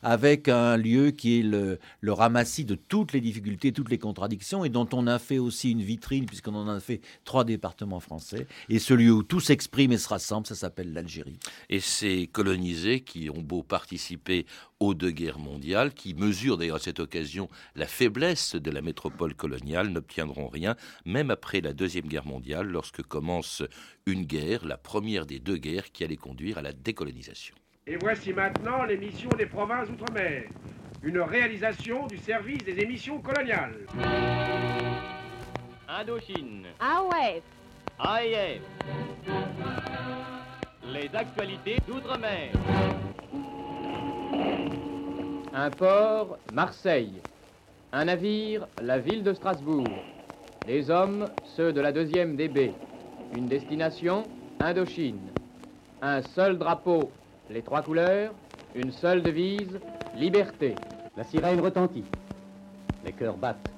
avec 0.02 0.48
un 0.48 0.76
lieu 0.76 1.10
qui 1.12 1.40
est 1.40 1.42
le, 1.42 1.78
le 2.00 2.12
ramassis 2.12 2.55
de 2.64 2.74
toutes 2.74 3.12
les 3.12 3.20
difficultés, 3.20 3.72
toutes 3.72 3.90
les 3.90 3.98
contradictions, 3.98 4.64
et 4.64 4.68
dont 4.68 4.88
on 4.92 5.06
a 5.06 5.18
fait 5.18 5.38
aussi 5.38 5.72
une 5.72 5.82
vitrine, 5.82 6.26
puisqu'on 6.26 6.54
en 6.54 6.68
a 6.68 6.80
fait 6.80 7.00
trois 7.24 7.44
départements 7.44 8.00
français. 8.00 8.46
Et 8.68 8.78
ce 8.78 8.94
lieu 8.94 9.12
où 9.12 9.22
tout 9.22 9.40
s'exprime 9.40 9.92
et 9.92 9.98
se 9.98 10.08
rassemble, 10.08 10.46
ça 10.46 10.54
s'appelle 10.54 10.92
l'Algérie. 10.92 11.38
Et 11.68 11.80
ces 11.80 12.26
colonisés 12.26 13.00
qui 13.00 13.30
ont 13.30 13.42
beau 13.42 13.62
participer 13.62 14.46
aux 14.80 14.94
deux 14.94 15.10
guerres 15.10 15.38
mondiales, 15.38 15.94
qui 15.94 16.14
mesurent 16.14 16.58
d'ailleurs 16.58 16.76
à 16.76 16.80
cette 16.80 17.00
occasion 17.00 17.48
la 17.74 17.86
faiblesse 17.86 18.56
de 18.56 18.70
la 18.70 18.82
métropole 18.82 19.34
coloniale, 19.34 19.88
n'obtiendront 19.88 20.48
rien, 20.48 20.76
même 21.04 21.30
après 21.30 21.60
la 21.60 21.72
Deuxième 21.72 22.06
Guerre 22.06 22.26
mondiale, 22.26 22.66
lorsque 22.66 23.02
commence 23.02 23.62
une 24.06 24.24
guerre, 24.24 24.66
la 24.66 24.76
première 24.76 25.26
des 25.26 25.38
deux 25.38 25.56
guerres 25.56 25.92
qui 25.92 26.04
allait 26.04 26.16
conduire 26.16 26.58
à 26.58 26.62
la 26.62 26.72
décolonisation. 26.72 27.54
Et 27.86 27.96
voici 27.96 28.32
maintenant 28.32 28.84
l'émission 28.84 29.28
des 29.38 29.46
provinces 29.46 29.88
outre-mer 29.88 30.48
une 31.06 31.20
réalisation 31.20 32.08
du 32.08 32.18
service 32.18 32.64
des 32.64 32.80
émissions 32.80 33.20
coloniales. 33.20 33.76
Indochine. 35.88 36.66
AOF. 36.80 37.42
AIF. 38.04 38.60
Les 40.92 41.08
actualités 41.14 41.76
d'outre-mer. 41.86 42.50
Un 45.54 45.70
port, 45.70 46.38
Marseille. 46.52 47.22
Un 47.92 48.06
navire, 48.06 48.66
la 48.82 48.98
ville 48.98 49.22
de 49.22 49.32
Strasbourg. 49.32 49.86
Les 50.66 50.90
hommes, 50.90 51.28
ceux 51.56 51.72
de 51.72 51.80
la 51.80 51.92
deuxième 51.92 52.34
DB. 52.34 52.72
Une 53.36 53.46
destination, 53.46 54.24
Indochine. 54.58 55.30
Un 56.02 56.20
seul 56.22 56.58
drapeau, 56.58 57.12
les 57.48 57.62
trois 57.62 57.82
couleurs. 57.82 58.34
Une 58.74 58.90
seule 58.90 59.22
devise, 59.22 59.80
liberté. 60.16 60.74
La 61.16 61.24
sirène 61.24 61.60
retentit. 61.60 62.04
Les 63.04 63.12
cœurs 63.12 63.38
battent. 63.38 63.70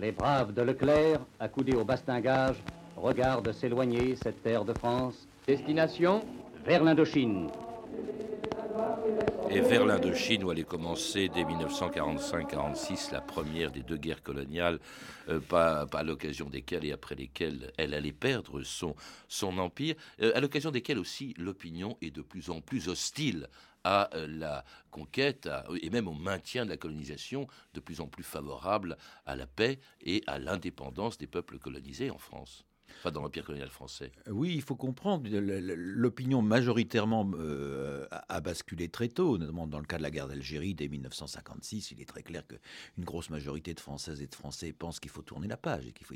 Les 0.00 0.12
braves 0.12 0.54
de 0.54 0.62
Leclerc, 0.62 1.20
accoudés 1.40 1.74
au 1.74 1.84
bastingage, 1.84 2.56
regardent 2.96 3.52
s'éloigner 3.52 4.14
cette 4.14 4.42
terre 4.42 4.64
de 4.64 4.72
France. 4.74 5.26
Destination 5.46 6.24
Vers 6.64 6.84
l'Indochine. 6.84 7.48
Et 9.50 9.60
vers 9.60 9.84
l'Indochine, 9.84 10.44
où 10.44 10.50
allait 10.50 10.62
commencer 10.62 11.28
dès 11.28 11.42
1945-46 11.42 13.12
la 13.12 13.20
première 13.20 13.70
des 13.70 13.82
deux 13.82 13.96
guerres 13.96 14.22
coloniales, 14.22 14.78
euh, 15.28 15.40
pas, 15.40 15.86
à 15.92 16.02
l'occasion 16.02 16.48
desquelles 16.48 16.84
et 16.84 16.92
après 16.92 17.14
lesquelles 17.14 17.72
elle 17.76 17.94
allait 17.94 18.12
perdre 18.12 18.62
son, 18.62 18.94
son 19.28 19.58
empire, 19.58 19.94
euh, 20.22 20.32
à 20.34 20.40
l'occasion 20.40 20.70
desquelles 20.70 20.98
aussi 20.98 21.34
l'opinion 21.38 21.96
est 22.02 22.10
de 22.10 22.22
plus 22.22 22.50
en 22.50 22.60
plus 22.60 22.88
hostile 22.88 23.48
à 23.84 24.14
euh, 24.14 24.26
la 24.26 24.64
conquête 24.90 25.48
et 25.80 25.90
même 25.90 26.08
au 26.08 26.12
maintien 26.14 26.64
de 26.64 26.70
la 26.70 26.76
colonisation 26.76 27.46
de 27.74 27.80
plus 27.80 28.00
en 28.00 28.06
plus 28.06 28.24
favorable 28.24 28.96
à 29.26 29.36
la 29.36 29.46
paix 29.46 29.78
et 30.00 30.22
à 30.26 30.38
l'indépendance 30.38 31.18
des 31.18 31.26
peuples 31.26 31.58
colonisés 31.58 32.10
en 32.10 32.18
France 32.18 32.64
pas 33.02 33.10
dans 33.10 33.22
l'Empire 33.22 33.44
colonial 33.44 33.70
français. 33.70 34.12
Oui, 34.30 34.52
il 34.54 34.62
faut 34.62 34.76
comprendre, 34.76 35.28
l'opinion 35.30 36.42
majoritairement 36.42 37.30
euh, 37.38 38.06
a 38.10 38.40
basculé 38.40 38.88
très 38.88 39.08
tôt, 39.08 39.38
notamment 39.38 39.66
dans 39.66 39.78
le 39.78 39.86
cas 39.86 39.98
de 39.98 40.02
la 40.02 40.10
guerre 40.10 40.28
d'Algérie 40.28 40.74
dès 40.74 40.88
1956. 40.88 41.90
Il 41.92 42.00
est 42.00 42.08
très 42.08 42.22
clair 42.22 42.42
qu'une 42.46 43.04
grosse 43.04 43.30
majorité 43.30 43.74
de 43.74 43.80
Françaises 43.80 44.22
et 44.22 44.26
de 44.26 44.34
Français 44.34 44.72
pensent 44.72 45.00
qu'il 45.00 45.10
faut 45.10 45.22
tourner 45.22 45.48
la 45.48 45.56
page. 45.56 45.86
Et 45.86 45.94
faut, 46.04 46.14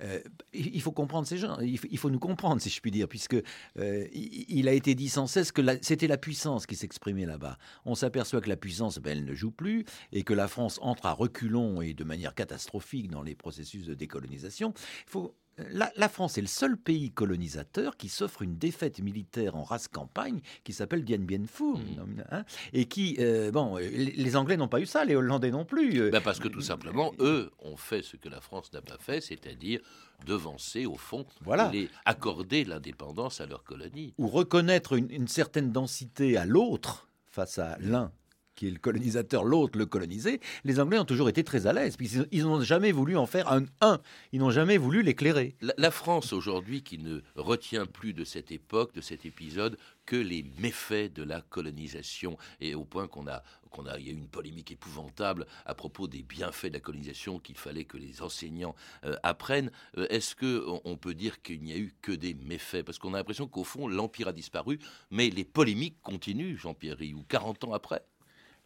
euh, 0.00 0.20
il 0.52 0.80
faut 0.80 0.92
comprendre 0.92 1.26
ces 1.26 1.38
gens, 1.38 1.58
il 1.60 1.98
faut, 1.98 2.10
nous 2.10 2.18
comprendre, 2.18 2.60
si 2.60 2.70
je 2.70 2.80
puis 2.80 2.90
dire, 2.90 3.08
puisque 3.08 3.36
euh, 3.78 4.06
il 4.12 4.68
a 4.68 4.72
été 4.72 4.94
dit 4.94 5.08
sans 5.08 5.26
cesse 5.26 5.52
que 5.52 5.62
c'était 5.82 6.06
la 6.06 6.18
puissance 6.18 6.66
qui 6.66 6.76
s'exprimait 6.76 7.26
là-bas. 7.26 7.58
On 7.84 7.94
s'aperçoit 7.94 8.40
que 8.40 8.48
la 8.48 8.56
puissance, 8.56 8.98
ben, 8.98 9.18
elle 9.18 9.24
ne 9.24 9.34
joue 9.34 9.50
plus, 9.50 9.84
et 10.12 10.22
que 10.22 10.34
la 10.34 10.48
France 10.48 10.78
entre 10.82 11.06
à 11.06 11.12
reculons 11.12 11.80
et 11.80 11.94
de 11.94 12.04
manière 12.04 12.34
catastrophique 12.34 13.10
dans 13.10 13.22
les 13.22 13.34
processus 13.34 13.84
de 13.84 13.94
décolonisation. 13.94 14.72
Il 15.06 15.10
faut 15.10 15.34
la, 15.58 16.08
France 16.08 16.38
est 16.38 16.42
le 16.42 16.46
seul 16.46 16.76
pays 16.76 17.10
colonisateur 17.10 17.96
qui 17.96 18.08
s'offre 18.08 18.42
une 18.42 18.56
défaite 18.58 19.00
militaire 19.00 19.56
en 19.56 19.64
race 19.64 19.88
campagne 19.88 20.40
qui 20.64 20.72
s'appelle 20.72 21.04
Dien 21.04 21.18
Bien 21.18 21.46
Phu. 21.46 21.64
Mmh. 21.64 22.22
Hein, 22.30 22.44
et 22.72 22.86
qui, 22.86 23.16
euh, 23.20 23.50
bon, 23.50 23.76
les, 23.76 24.36
Anglais 24.36 24.56
n'ont 24.56 24.68
pas 24.68 24.80
eu 24.80 24.86
ça, 24.86 25.04
les 25.04 25.16
Hollandais 25.16 25.50
non 25.50 25.64
plus. 25.64 26.00
Euh. 26.00 26.10
Ben 26.10 26.20
parce 26.20 26.38
que 26.38 26.48
tout 26.48 26.60
simplement, 26.60 27.12
eux 27.20 27.50
ont 27.60 27.76
fait 27.76 28.02
ce 28.02 28.16
que 28.16 28.28
la 28.28 28.40
France 28.40 28.72
n'a 28.72 28.82
pas 28.82 28.98
fait, 28.98 29.20
c'est-à-dire 29.20 29.80
devancer, 30.26 30.86
au 30.86 30.96
fond, 30.96 31.26
voilà. 31.42 31.70
les, 31.72 31.88
accorder 32.04 32.64
l'indépendance 32.64 33.40
à 33.40 33.46
leur 33.46 33.64
colonie. 33.64 34.14
Ou 34.18 34.28
reconnaître 34.28 34.94
une 34.94 35.28
certaine 35.28 35.72
densité 35.72 36.36
à 36.36 36.44
l'autre 36.44 37.08
face 37.26 37.58
à 37.58 37.76
l'un 37.80 38.12
qui 38.56 38.66
est 38.66 38.70
le 38.70 38.78
colonisateur, 38.78 39.44
l'autre 39.44 39.78
le 39.78 39.86
colonisé, 39.86 40.40
les 40.64 40.80
Anglais 40.80 40.98
ont 40.98 41.04
toujours 41.04 41.28
été 41.28 41.44
très 41.44 41.66
à 41.66 41.72
l'aise. 41.72 41.96
Ils 42.32 42.42
n'ont 42.42 42.62
jamais 42.62 42.90
voulu 42.90 43.16
en 43.16 43.26
faire 43.26 43.52
un 43.52 43.64
un. 43.80 44.00
Ils 44.32 44.40
n'ont 44.40 44.50
jamais 44.50 44.78
voulu 44.78 45.02
l'éclairer. 45.02 45.54
La, 45.76 45.90
France 45.90 46.32
aujourd'hui 46.32 46.82
qui 46.82 46.98
ne 46.98 47.20
retient 47.36 47.86
plus 47.86 48.12
de 48.12 48.24
cette 48.24 48.50
époque, 48.50 48.94
de 48.94 49.00
cet 49.00 49.24
épisode, 49.24 49.78
que 50.04 50.16
les 50.16 50.44
méfaits 50.58 51.12
de 51.12 51.22
la 51.22 51.40
colonisation 51.40 52.36
et 52.60 52.74
au 52.74 52.84
point 52.84 53.06
qu'on 53.06 53.26
a 53.26 53.42
qu'on 53.70 53.86
a 53.86 53.98
y 53.98 54.08
a 54.08 54.12
eu 54.12 54.14
une 54.14 54.28
polémique 54.28 54.70
épouvantable 54.70 55.46
à 55.66 55.74
propos 55.74 56.06
des 56.06 56.22
bienfaits 56.22 56.68
de 56.68 56.74
la 56.74 56.80
colonisation 56.80 57.38
qu'il 57.38 57.58
fallait 57.58 57.84
que 57.84 57.98
les 57.98 58.22
enseignants 58.22 58.74
euh, 59.04 59.16
apprennent. 59.22 59.70
Euh, 59.98 60.06
est-ce 60.08 60.34
que 60.34 60.64
on 60.84 60.96
peut 60.96 61.14
dire 61.14 61.42
qu'il 61.42 61.62
n'y 61.62 61.72
a 61.72 61.76
eu 61.76 61.94
que 62.00 62.12
des 62.12 62.34
méfaits? 62.34 62.84
Parce 62.84 62.98
qu'on 62.98 63.12
a 63.14 63.18
l'impression 63.18 63.48
qu'au 63.48 63.64
fond 63.64 63.88
l'empire 63.88 64.28
a 64.28 64.32
disparu, 64.32 64.78
mais 65.10 65.28
les 65.28 65.44
polémiques 65.44 66.00
continuent, 66.02 66.56
Jean-Pierre 66.56 66.96
ou 67.14 67.24
40 67.24 67.64
ans 67.64 67.74
après. 67.74 68.02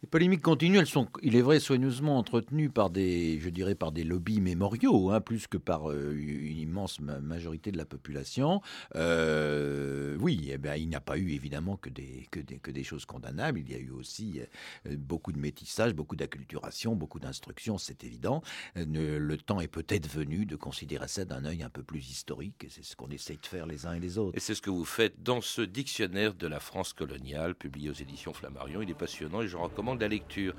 Les 0.03 0.09
polémiques 0.09 0.41
continuent, 0.41 0.79
elles 0.79 0.87
sont, 0.87 1.07
il 1.21 1.35
est 1.35 1.43
vrai, 1.43 1.59
soigneusement 1.59 2.17
entretenues 2.17 2.71
par 2.71 2.89
des, 2.89 3.39
je 3.39 3.49
dirais, 3.49 3.75
par 3.75 3.91
des 3.91 4.03
lobbies 4.03 4.41
mémoriaux, 4.41 5.11
hein, 5.11 5.21
plus 5.21 5.45
que 5.45 5.57
par 5.57 5.91
euh, 5.91 6.15
une 6.17 6.57
immense 6.57 6.99
majorité 6.99 7.71
de 7.71 7.77
la 7.77 7.85
population. 7.85 8.63
Euh, 8.95 10.17
oui, 10.19 10.49
eh 10.51 10.57
bien, 10.57 10.73
il 10.73 10.89
n'y 10.89 10.95
a 10.95 11.01
pas 11.01 11.19
eu 11.19 11.33
évidemment 11.33 11.77
que 11.77 11.91
des, 11.91 12.27
que, 12.31 12.39
des, 12.39 12.57
que 12.57 12.71
des 12.71 12.83
choses 12.83 13.05
condamnables. 13.05 13.59
Il 13.59 13.71
y 13.71 13.75
a 13.75 13.77
eu 13.77 13.91
aussi 13.91 14.41
euh, 14.87 14.95
beaucoup 14.97 15.33
de 15.33 15.37
métissage, 15.37 15.93
beaucoup 15.93 16.15
d'acculturation, 16.15 16.95
beaucoup 16.95 17.19
d'instruction, 17.19 17.77
c'est 17.77 18.03
évident. 18.03 18.41
le 18.75 19.35
temps 19.35 19.61
est 19.61 19.67
peut-être 19.67 20.07
venu 20.07 20.47
de 20.47 20.55
considérer 20.55 21.07
ça 21.09 21.25
d'un 21.25 21.45
œil 21.45 21.61
un 21.61 21.69
peu 21.69 21.83
plus 21.83 22.09
historique, 22.09 22.63
et 22.63 22.69
c'est 22.69 22.83
ce 22.83 22.95
qu'on 22.95 23.11
essaye 23.11 23.37
de 23.37 23.45
faire 23.45 23.67
les 23.67 23.85
uns 23.85 23.93
et 23.93 23.99
les 23.99 24.17
autres. 24.17 24.35
Et 24.35 24.39
c'est 24.39 24.55
ce 24.55 24.63
que 24.63 24.71
vous 24.71 24.83
faites 24.83 25.21
dans 25.21 25.41
ce 25.41 25.61
dictionnaire 25.61 26.33
de 26.33 26.47
la 26.47 26.59
France 26.59 26.91
coloniale, 26.93 27.53
publié 27.53 27.91
aux 27.91 27.93
éditions 27.93 28.33
Flammarion. 28.33 28.81
Il 28.81 28.89
est 28.89 28.95
passionnant 28.95 29.43
et 29.43 29.47
je 29.47 29.57
recommande 29.57 29.90
de 29.95 30.01
la 30.01 30.07
lecture. 30.07 30.53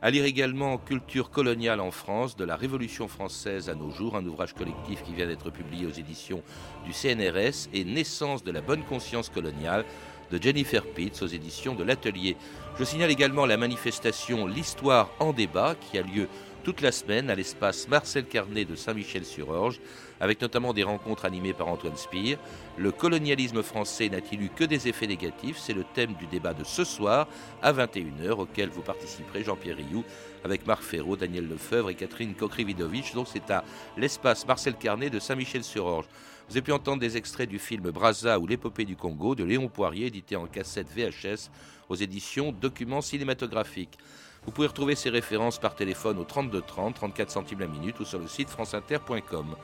À 0.00 0.10
lire 0.10 0.24
également 0.24 0.78
Culture 0.78 1.30
coloniale 1.30 1.80
en 1.80 1.90
France, 1.90 2.36
de 2.36 2.44
la 2.44 2.54
Révolution 2.54 3.08
française 3.08 3.68
à 3.68 3.74
nos 3.74 3.90
jours, 3.90 4.16
un 4.16 4.24
ouvrage 4.24 4.54
collectif 4.54 5.02
qui 5.02 5.12
vient 5.12 5.26
d'être 5.26 5.50
publié 5.50 5.86
aux 5.86 5.92
éditions 5.92 6.42
du 6.84 6.92
CNRS, 6.92 7.68
et 7.72 7.84
Naissance 7.84 8.44
de 8.44 8.52
la 8.52 8.60
bonne 8.60 8.84
conscience 8.84 9.28
coloniale 9.28 9.84
de 10.30 10.40
Jennifer 10.40 10.84
Pitts 10.84 11.22
aux 11.22 11.26
éditions 11.26 11.74
de 11.74 11.82
l'Atelier. 11.82 12.36
Je 12.78 12.84
signale 12.84 13.10
également 13.10 13.46
la 13.46 13.56
manifestation 13.56 14.46
L'Histoire 14.46 15.10
en 15.18 15.32
débat 15.32 15.74
qui 15.74 15.98
a 15.98 16.02
lieu 16.02 16.28
toute 16.62 16.80
la 16.80 16.92
semaine 16.92 17.30
à 17.30 17.34
l'espace 17.34 17.88
Marcel 17.88 18.26
Carnet 18.26 18.64
de 18.64 18.74
Saint-Michel-sur-Orge, 18.74 19.80
avec 20.20 20.40
notamment 20.40 20.72
des 20.72 20.82
rencontres 20.82 21.24
animées 21.24 21.52
par 21.52 21.68
Antoine 21.68 21.96
Spire. 21.96 22.38
Le 22.76 22.90
colonialisme 22.92 23.62
français 23.62 24.08
n'a-t-il 24.08 24.42
eu 24.42 24.48
que 24.48 24.64
des 24.64 24.88
effets 24.88 25.06
négatifs? 25.06 25.58
C'est 25.58 25.72
le 25.72 25.84
thème 25.84 26.14
du 26.14 26.26
débat 26.26 26.54
de 26.54 26.64
ce 26.64 26.84
soir 26.84 27.28
à 27.62 27.72
21h, 27.72 28.30
auquel 28.32 28.68
vous 28.70 28.82
participerez 28.82 29.44
Jean-Pierre 29.44 29.76
Rioux, 29.76 30.04
avec 30.44 30.66
Marc 30.66 30.82
Ferraud, 30.82 31.16
Daniel 31.16 31.48
Lefebvre 31.48 31.90
et 31.90 31.94
Catherine 31.94 32.34
Kokrividovich. 32.34 33.14
Donc 33.14 33.28
c'est 33.32 33.50
à 33.50 33.64
l'espace 33.96 34.46
Marcel 34.46 34.74
Carnet 34.74 35.10
de 35.10 35.18
Saint-Michel-sur-Orge. 35.18 36.06
Vous 36.48 36.56
avez 36.56 36.62
pu 36.62 36.72
entendre 36.72 37.00
des 37.00 37.18
extraits 37.18 37.48
du 37.48 37.58
film 37.58 37.90
Braza 37.90 38.38
ou 38.38 38.46
l'épopée 38.46 38.86
du 38.86 38.96
Congo 38.96 39.34
de 39.34 39.44
Léon 39.44 39.68
Poirier, 39.68 40.06
édité 40.06 40.34
en 40.34 40.46
cassette 40.46 40.88
VHS 40.88 41.50
aux 41.90 41.94
éditions 41.94 42.52
Documents 42.52 43.02
cinématographiques. 43.02 43.98
Vous 44.46 44.52
pouvez 44.52 44.68
retrouver 44.68 44.94
ces 44.94 45.10
références 45.10 45.58
par 45.58 45.74
téléphone 45.74 46.18
au 46.18 46.24
32 46.24 46.62
30, 46.62 46.94
34 46.94 47.30
centimes 47.30 47.60
la 47.60 47.66
minute 47.66 48.00
ou 48.00 48.06
sur 48.06 48.18
le 48.18 48.26
site 48.28 48.48
franceinter.com. 48.48 49.56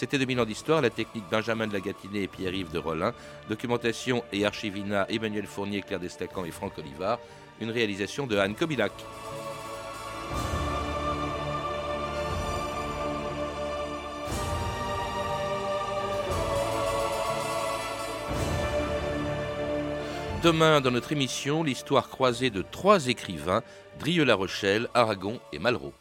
C'était 0.00 0.16
2000 0.16 0.40
ans 0.40 0.46
d'histoire, 0.46 0.80
la 0.80 0.88
technique 0.88 1.24
Benjamin 1.30 1.66
de 1.66 1.74
la 1.74 1.80
Gatinée 1.80 2.22
et 2.22 2.26
Pierre-Yves 2.26 2.72
de 2.72 2.78
Rollin, 2.78 3.12
documentation 3.50 4.24
et 4.32 4.46
archivina 4.46 5.04
Emmanuel 5.10 5.46
Fournier, 5.46 5.82
Claire 5.82 6.00
Destacan 6.00 6.46
et 6.46 6.50
Franck 6.50 6.78
Olivard, 6.78 7.18
une 7.60 7.70
réalisation 7.70 8.26
de 8.26 8.38
Anne 8.38 8.54
Kobilac. 8.54 8.92
Demain, 20.42 20.80
dans 20.80 20.92
notre 20.92 21.12
émission, 21.12 21.62
l'histoire 21.62 22.08
croisée 22.08 22.48
de 22.48 22.62
trois 22.62 23.08
écrivains, 23.08 23.62
Drieux-La 23.98 24.34
Rochelle, 24.34 24.88
Aragon 24.94 25.40
et 25.52 25.58
Malraux. 25.58 25.92